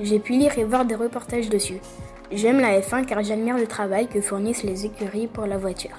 J'ai 0.00 0.18
pu 0.18 0.32
lire 0.32 0.58
et 0.58 0.64
voir 0.64 0.84
des 0.84 0.96
reportages 0.96 1.48
dessus. 1.48 1.80
J'aime 2.32 2.58
la 2.58 2.80
F1 2.80 3.04
car 3.04 3.22
j'admire 3.22 3.56
le 3.56 3.66
travail 3.66 4.08
que 4.08 4.20
fournissent 4.20 4.64
les 4.64 4.86
écuries 4.86 5.28
pour 5.28 5.46
la 5.46 5.56
voiture. 5.56 5.96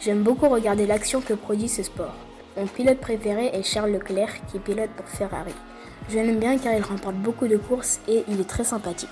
J'aime 0.00 0.22
beaucoup 0.22 0.48
regarder 0.48 0.86
l'action 0.86 1.20
que 1.20 1.34
produit 1.34 1.68
ce 1.68 1.84
sport. 1.84 2.14
Mon 2.56 2.66
pilote 2.66 2.98
préféré 2.98 3.46
est 3.52 3.62
Charles 3.62 3.92
Leclerc 3.92 4.44
qui 4.50 4.58
pilote 4.58 4.90
pour 4.96 5.06
Ferrari. 5.06 5.54
Je 6.08 6.16
l'aime 6.16 6.40
bien 6.40 6.58
car 6.58 6.74
il 6.74 6.82
remporte 6.82 7.14
beaucoup 7.16 7.46
de 7.46 7.56
courses 7.56 8.00
et 8.08 8.24
il 8.28 8.40
est 8.40 8.48
très 8.48 8.64
sympathique. 8.64 9.08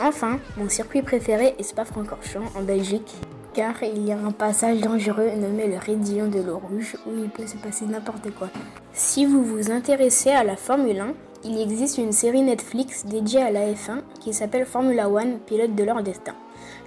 Enfin, 0.00 0.40
mon 0.56 0.68
circuit 0.68 1.02
préféré 1.02 1.54
est 1.58 1.62
Spa-Francorchamps 1.62 2.50
en 2.56 2.62
Belgique 2.62 3.14
car 3.54 3.80
il 3.82 4.04
y 4.04 4.12
a 4.12 4.18
un 4.18 4.32
passage 4.32 4.80
dangereux 4.80 5.30
nommé 5.36 5.68
le 5.68 5.78
Rédillon 5.78 6.26
de 6.26 6.40
l'eau 6.40 6.58
rouge 6.58 6.96
où 7.06 7.10
il 7.22 7.28
peut 7.28 7.46
se 7.46 7.58
passer 7.58 7.84
n'importe 7.84 8.30
quoi. 8.34 8.48
Si 8.92 9.24
vous 9.24 9.44
vous 9.44 9.70
intéressez 9.70 10.30
à 10.30 10.42
la 10.42 10.56
Formule 10.56 10.98
1, 10.98 11.14
il 11.44 11.60
existe 11.60 11.98
une 11.98 12.12
série 12.12 12.42
Netflix 12.42 13.04
dédiée 13.04 13.42
à 13.42 13.50
la 13.50 13.72
F1 13.72 14.02
qui 14.20 14.32
s'appelle 14.32 14.66
Formula 14.66 15.08
One, 15.08 15.38
pilote 15.40 15.74
de 15.74 15.84
leur 15.84 16.02
destin. 16.02 16.34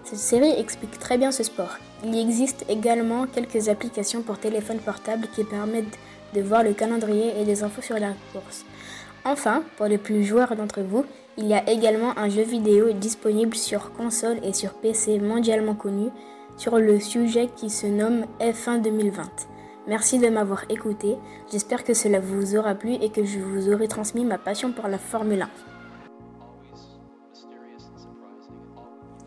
Cette 0.04 0.20
série 0.20 0.52
explique 0.52 0.98
très 1.00 1.18
bien 1.18 1.32
ce 1.32 1.44
sport. 1.44 1.78
Il 2.04 2.18
existe 2.18 2.66
également 2.70 3.26
quelques 3.28 3.70
applications 3.70 4.22
pour 4.22 4.38
téléphone 4.38 4.80
portable 4.80 5.28
qui 5.36 5.44
permettent 5.44 5.98
de 6.34 6.42
voir 6.42 6.64
le 6.64 6.74
calendrier 6.74 7.34
et 7.40 7.44
des 7.44 7.64
infos 7.64 7.82
sur 7.82 8.00
la 8.00 8.14
course. 8.32 8.66
Enfin, 9.26 9.64
pour 9.78 9.88
les 9.88 9.98
plus 9.98 10.24
joueurs 10.24 10.56
d'entre 10.56 10.82
vous, 10.82 11.06
il 11.38 11.48
y 11.48 11.54
a 11.54 11.70
également 11.70 12.18
un 12.18 12.30
jeu 12.30 12.44
vidéo 12.44 12.94
disponible 12.94 13.56
sur 13.56 13.92
console 13.94 14.38
et 14.44 14.54
sur 14.54 14.74
PC 14.74 15.20
mondialement 15.20 15.76
connu 15.76 16.10
sur 16.58 16.78
le 16.78 17.00
sujet 17.00 17.50
qui 17.56 17.70
se 17.70 17.88
nomme 17.88 18.26
F1 18.40 18.82
2020. 18.82 19.24
Merci 19.88 20.18
de 20.18 20.30
m'avoir 20.30 20.66
écouté. 20.70 21.16
J'espère 21.52 21.84
que 21.84 21.94
cela 21.94 22.20
vous 22.20 22.56
aura 22.56 22.74
plu 22.74 22.94
et 22.94 23.12
que 23.12 23.24
je 23.24 23.40
vous 23.40 23.72
aurai 23.72 23.88
transmis 23.88 24.26
ma 24.26 24.40
passion 24.40 24.72
pour 24.72 24.88
la 24.88 24.98
Formule 24.98 25.44
1. 25.44 25.50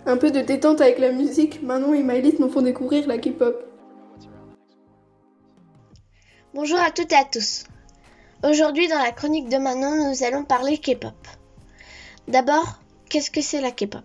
Un 0.07 0.17
peu 0.17 0.31
de 0.31 0.41
détente 0.41 0.81
avec 0.81 0.99
la 0.99 1.13
musique, 1.13 1.63
Manon 1.63 1.95
et 1.95 2.03
Maëlys 2.03 2.41
nous 2.41 2.51
font 2.51 2.63
découvrir 2.63 3.07
la 3.07 3.19
K-pop. 3.19 3.65
Bonjour 6.55 6.81
à 6.81 6.91
toutes 6.91 7.13
et 7.13 7.17
à 7.17 7.25
tous. 7.25 7.65
Aujourd'hui 8.43 8.89
dans 8.89 8.99
la 8.99 9.13
chronique 9.13 9.49
de 9.49 9.59
Manon, 9.59 10.11
nous 10.11 10.25
allons 10.25 10.45
parler 10.45 10.79
K-pop. 10.79 11.15
D'abord, 12.27 12.81
qu'est-ce 13.09 13.31
que 13.31 13.43
c'est 13.43 13.61
la 13.61 13.71
K-pop? 13.71 14.05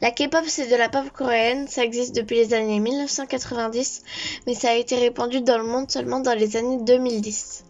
La 0.00 0.10
K-pop, 0.10 0.44
c'est 0.46 0.68
de 0.68 0.76
la 0.76 0.88
pop 0.88 1.10
coréenne, 1.10 1.68
ça 1.68 1.84
existe 1.84 2.14
depuis 2.14 2.36
les 2.36 2.54
années 2.54 2.80
1990, 2.80 4.02
mais 4.46 4.54
ça 4.54 4.70
a 4.70 4.74
été 4.74 4.96
répandu 4.96 5.40
dans 5.40 5.58
le 5.58 5.64
monde 5.64 5.90
seulement 5.90 6.20
dans 6.20 6.34
les 6.34 6.56
années 6.56 6.78
2010. 6.82 7.64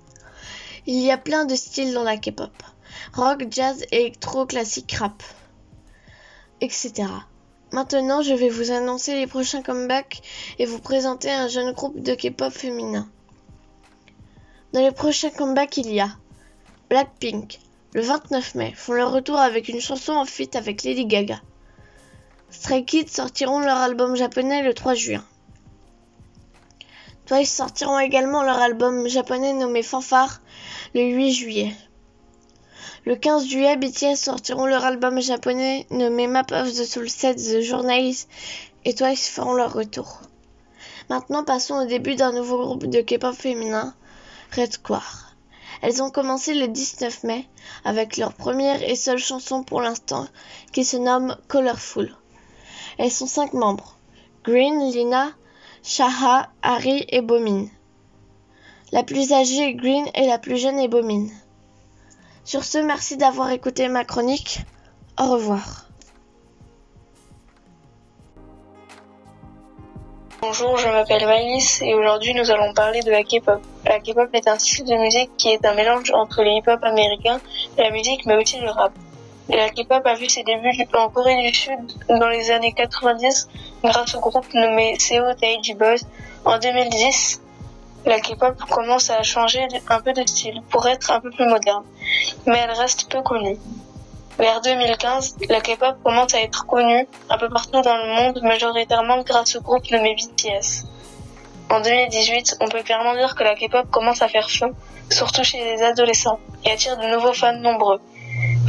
Il 0.86 1.00
y 1.00 1.10
a 1.10 1.18
plein 1.18 1.44
de 1.44 1.54
styles 1.54 1.94
dans 1.94 2.02
la 2.02 2.16
K-pop. 2.16 2.52
Rock, 3.14 3.46
jazz, 3.50 3.84
électro, 3.90 4.46
classique, 4.46 4.92
rap, 4.92 5.22
etc. 6.60 7.08
Maintenant, 7.72 8.22
je 8.22 8.34
vais 8.34 8.48
vous 8.48 8.70
annoncer 8.70 9.14
les 9.14 9.26
prochains 9.26 9.62
comebacks 9.62 10.22
et 10.58 10.66
vous 10.66 10.78
présenter 10.78 11.30
un 11.30 11.48
jeune 11.48 11.72
groupe 11.72 12.00
de 12.00 12.14
K-pop 12.14 12.52
féminin. 12.52 13.08
Dans 14.72 14.80
les 14.80 14.92
prochains 14.92 15.30
comebacks, 15.30 15.76
il 15.76 15.92
y 15.92 16.00
a 16.00 16.10
Blackpink, 16.90 17.60
le 17.94 18.02
29 18.02 18.54
mai, 18.56 18.72
font 18.76 18.92
leur 18.92 19.12
retour 19.12 19.38
avec 19.38 19.68
une 19.68 19.80
chanson 19.80 20.12
en 20.12 20.24
feat 20.24 20.56
avec 20.56 20.82
Lady 20.82 21.06
Gaga. 21.06 21.40
Stray 22.54 22.84
Kids 22.84 23.08
sortiront 23.08 23.58
leur 23.58 23.76
album 23.76 24.14
japonais 24.14 24.62
le 24.62 24.72
3 24.74 24.94
juin. 24.94 25.24
Twice 27.26 27.52
sortiront 27.52 27.98
également 27.98 28.44
leur 28.44 28.58
album 28.58 29.08
japonais 29.08 29.52
nommé 29.52 29.82
Fanfare 29.82 30.40
le 30.94 31.02
8 31.02 31.32
juillet. 31.32 31.74
Le 33.06 33.16
15 33.16 33.46
juillet, 33.46 33.76
BTS 33.76 34.14
sortiront 34.14 34.66
leur 34.66 34.84
album 34.84 35.20
japonais 35.20 35.84
nommé 35.90 36.28
Map 36.28 36.46
of 36.52 36.68
the 36.72 36.84
Soul 36.84 37.10
Set 37.10 37.36
The 37.36 37.60
Journalist 37.60 38.30
et 38.84 38.94
Twice 38.94 39.28
feront 39.28 39.54
leur 39.54 39.72
retour. 39.72 40.20
Maintenant, 41.10 41.42
passons 41.44 41.82
au 41.82 41.86
début 41.86 42.14
d'un 42.14 42.32
nouveau 42.32 42.58
groupe 42.64 42.86
de 42.86 43.00
K-pop 43.00 43.34
féminin, 43.34 43.94
Red 44.56 44.74
Square. 44.74 45.34
Elles 45.82 46.02
ont 46.02 46.10
commencé 46.10 46.54
le 46.54 46.68
19 46.68 47.24
mai 47.24 47.48
avec 47.84 48.16
leur 48.16 48.32
première 48.32 48.82
et 48.88 48.94
seule 48.94 49.18
chanson 49.18 49.64
pour 49.64 49.82
l'instant 49.82 50.28
qui 50.72 50.84
se 50.84 50.96
nomme 50.96 51.36
Colorful. 51.48 52.14
Elles 52.98 53.10
sont 53.10 53.26
cinq 53.26 53.52
membres 53.52 53.96
Green, 54.44 54.90
Lina, 54.90 55.30
Shaha, 55.82 56.48
Harry 56.62 57.04
et 57.08 57.22
Bomin. 57.22 57.66
La 58.92 59.02
plus 59.02 59.32
âgée 59.32 59.70
est 59.70 59.74
Green 59.74 60.06
et 60.14 60.26
la 60.26 60.38
plus 60.38 60.56
jeune 60.56 60.78
est 60.78 60.88
Bomin. 60.88 61.26
Sur 62.44 62.62
ce, 62.62 62.78
merci 62.78 63.16
d'avoir 63.16 63.50
écouté 63.50 63.88
ma 63.88 64.04
chronique. 64.04 64.60
Au 65.18 65.30
revoir. 65.30 65.84
Bonjour, 70.42 70.76
je 70.76 70.86
m'appelle 70.88 71.26
Maïs 71.26 71.80
et 71.80 71.94
aujourd'hui 71.94 72.34
nous 72.34 72.50
allons 72.50 72.74
parler 72.74 73.00
de 73.00 73.10
la 73.10 73.22
K-pop. 73.22 73.62
La 73.86 73.98
K-pop 73.98 74.28
est 74.34 74.46
un 74.46 74.58
style 74.58 74.84
de 74.84 74.94
musique 74.96 75.30
qui 75.38 75.48
est 75.48 75.64
un 75.64 75.72
mélange 75.72 76.10
entre 76.12 76.42
le 76.42 76.50
hip-hop 76.50 76.84
américain, 76.84 77.40
la 77.78 77.90
musique 77.90 78.26
mais 78.26 78.36
aussi 78.36 78.60
le 78.60 78.68
rap. 78.68 78.92
La 79.50 79.68
K-pop 79.68 80.06
a 80.06 80.14
vu 80.14 80.26
ses 80.26 80.42
débuts 80.42 80.72
en 80.94 81.10
Corée 81.10 81.42
du 81.42 81.54
Sud 81.54 81.92
dans 82.08 82.28
les 82.28 82.50
années 82.50 82.72
90 82.72 83.48
grâce 83.84 84.14
au 84.14 84.20
groupe 84.20 84.52
nommé 84.54 84.98
Seo 84.98 85.34
Taiji 85.34 85.74
Boys. 85.74 85.96
En 86.46 86.58
2010, 86.58 87.42
la 88.06 88.20
K-pop 88.20 88.58
commence 88.70 89.10
à 89.10 89.22
changer 89.22 89.66
un 89.90 90.00
peu 90.00 90.14
de 90.14 90.26
style 90.26 90.62
pour 90.70 90.86
être 90.88 91.10
un 91.10 91.20
peu 91.20 91.30
plus 91.30 91.46
moderne, 91.46 91.84
mais 92.46 92.56
elle 92.56 92.70
reste 92.70 93.10
peu 93.10 93.20
connue. 93.20 93.58
Vers 94.38 94.62
2015, 94.62 95.36
la 95.50 95.60
K-pop 95.60 95.96
commence 96.02 96.34
à 96.34 96.40
être 96.40 96.64
connue 96.66 97.06
un 97.28 97.36
peu 97.36 97.50
partout 97.50 97.82
dans 97.82 97.98
le 97.98 98.14
monde, 98.14 98.40
majoritairement 98.42 99.22
grâce 99.24 99.56
au 99.56 99.60
groupe 99.60 99.90
nommé 99.90 100.16
BTS. 100.16 100.86
En 101.68 101.80
2018, 101.80 102.56
on 102.60 102.68
peut 102.68 102.82
clairement 102.82 103.14
dire 103.14 103.34
que 103.34 103.44
la 103.44 103.54
K-pop 103.56 103.90
commence 103.90 104.22
à 104.22 104.28
faire 104.28 104.50
feu, 104.50 104.74
surtout 105.10 105.44
chez 105.44 105.62
les 105.62 105.82
adolescents, 105.82 106.40
et 106.64 106.70
attire 106.70 106.96
de 106.96 107.06
nouveaux 107.08 107.34
fans 107.34 107.52
nombreux. 107.52 108.00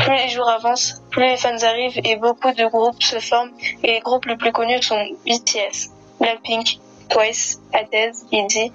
Plus 0.06 0.18
les 0.18 0.30
jours 0.30 0.48
avancent, 0.48 1.02
plus 1.10 1.24
les 1.24 1.36
fans 1.36 1.58
arrivent 1.64 2.00
et 2.04 2.16
beaucoup 2.16 2.52
de 2.52 2.66
groupes 2.68 3.02
se 3.02 3.20
forment 3.20 3.50
et 3.82 3.94
les 3.94 4.00
groupes 4.02 4.26
les 4.26 4.36
plus 4.36 4.52
connus 4.52 4.84
sont 4.84 5.04
BTS, 5.26 5.90
Blackpink, 6.20 6.78
Twice, 7.10 7.60
ATEEZ, 7.74 8.28
ITZY 8.32 8.72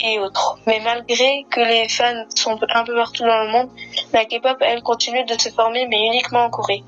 et 0.00 0.18
autres. 0.18 0.58
Mais 0.66 0.80
malgré 0.80 1.44
que 1.50 1.60
les 1.60 1.86
fans 1.90 2.24
sont 2.34 2.58
un 2.74 2.84
peu 2.84 2.94
partout 2.94 3.24
dans 3.24 3.44
le 3.44 3.50
monde, 3.50 3.68
la 4.14 4.24
K-pop 4.24 4.56
elle 4.62 4.82
continue 4.82 5.22
de 5.26 5.38
se 5.38 5.50
former 5.50 5.86
mais 5.86 6.06
uniquement 6.06 6.44
en 6.44 6.50
Corée. 6.50 6.82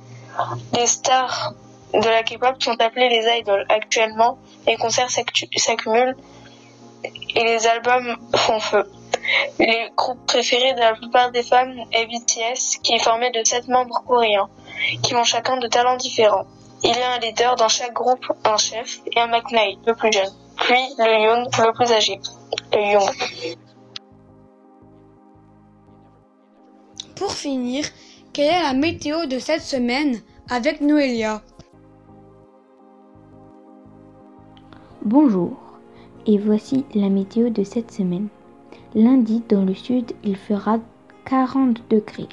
Les 0.74 0.86
stars 0.86 1.52
de 1.92 2.08
la 2.08 2.22
K-pop 2.22 2.62
sont 2.62 2.80
appelées 2.80 3.10
les 3.10 3.40
idols. 3.40 3.66
Actuellement, 3.68 4.38
les 4.66 4.76
concerts 4.76 5.10
s'accumulent 5.10 6.16
et 7.34 7.44
les 7.44 7.66
albums 7.66 8.16
font 8.34 8.58
feu. 8.58 8.90
Les 9.58 9.90
groupes 9.96 10.26
préférés 10.26 10.74
de 10.74 10.80
la 10.80 10.94
plupart 10.94 11.30
des 11.30 11.42
femmes 11.42 11.74
est 11.92 12.06
BTS, 12.06 12.80
qui 12.82 12.94
est 12.94 12.98
formé 12.98 13.30
de 13.30 13.42
sept 13.44 13.68
membres 13.68 14.02
coréens, 14.06 14.48
qui 15.02 15.14
ont 15.14 15.24
chacun 15.24 15.56
de 15.58 15.68
talents 15.68 15.96
différents. 15.96 16.46
Il 16.82 16.90
y 16.90 17.02
a 17.02 17.12
un 17.12 17.18
leader 17.18 17.56
dans 17.56 17.68
chaque 17.68 17.92
groupe, 17.92 18.24
un 18.44 18.56
chef 18.56 19.00
et 19.14 19.20
un 19.20 19.26
McKnight, 19.26 19.78
le 19.86 19.94
plus 19.94 20.12
jeune, 20.12 20.30
puis 20.56 20.80
le 20.98 21.24
Young, 21.24 21.46
le 21.58 21.72
plus 21.72 21.92
âgé, 21.92 22.18
le 22.72 22.92
Young. 22.92 23.58
Pour 27.16 27.32
finir, 27.32 27.84
quelle 28.32 28.54
est 28.54 28.62
la 28.62 28.72
météo 28.72 29.26
de 29.26 29.38
cette 29.38 29.62
semaine 29.62 30.22
avec 30.48 30.80
Noélia 30.80 31.42
Bonjour, 35.02 35.52
et 36.26 36.38
voici 36.38 36.86
la 36.94 37.10
météo 37.10 37.50
de 37.50 37.62
cette 37.62 37.92
semaine. 37.92 38.28
Lundi, 38.94 39.42
dans 39.48 39.64
le 39.64 39.74
sud, 39.74 40.12
il 40.24 40.36
fera 40.36 40.78
40 41.24 41.80
degrés. 41.90 42.28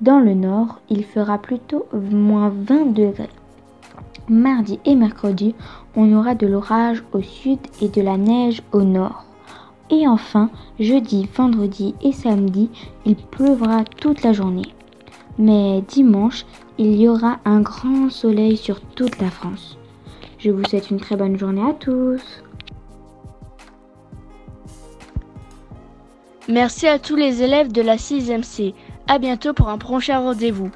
Dans 0.00 0.20
le 0.20 0.34
nord, 0.34 0.80
il 0.88 1.04
fera 1.04 1.38
plutôt 1.38 1.86
moins 1.92 2.50
20 2.50 2.92
degrés. 2.92 3.28
Mardi 4.28 4.78
et 4.84 4.94
mercredi, 4.94 5.56
on 5.96 6.12
aura 6.12 6.36
de 6.36 6.46
l'orage 6.46 7.02
au 7.12 7.20
sud 7.20 7.58
et 7.80 7.88
de 7.88 8.00
la 8.00 8.16
neige 8.16 8.62
au 8.72 8.82
nord. 8.82 9.24
Et 9.90 10.06
enfin, 10.06 10.50
jeudi, 10.78 11.28
vendredi 11.36 11.96
et 12.00 12.12
samedi, 12.12 12.70
il 13.04 13.16
pleuvra 13.16 13.82
toute 13.84 14.22
la 14.22 14.32
journée. 14.32 14.72
Mais 15.38 15.82
dimanche, 15.88 16.46
il 16.78 16.94
y 16.94 17.08
aura 17.08 17.38
un 17.44 17.60
grand 17.60 18.08
soleil 18.08 18.56
sur 18.56 18.80
toute 18.80 19.20
la 19.20 19.30
France. 19.30 19.76
Je 20.38 20.50
vous 20.50 20.64
souhaite 20.64 20.90
une 20.90 21.00
très 21.00 21.16
bonne 21.16 21.36
journée 21.36 21.68
à 21.68 21.74
tous. 21.74 22.42
Merci 26.48 26.88
à 26.88 26.98
tous 26.98 27.14
les 27.14 27.44
élèves 27.44 27.70
de 27.70 27.82
la 27.82 27.96
6e 27.96 28.42
C. 28.42 28.74
À 29.06 29.18
bientôt 29.18 29.52
pour 29.52 29.68
un 29.68 29.78
prochain 29.78 30.18
rendez-vous. 30.18 30.72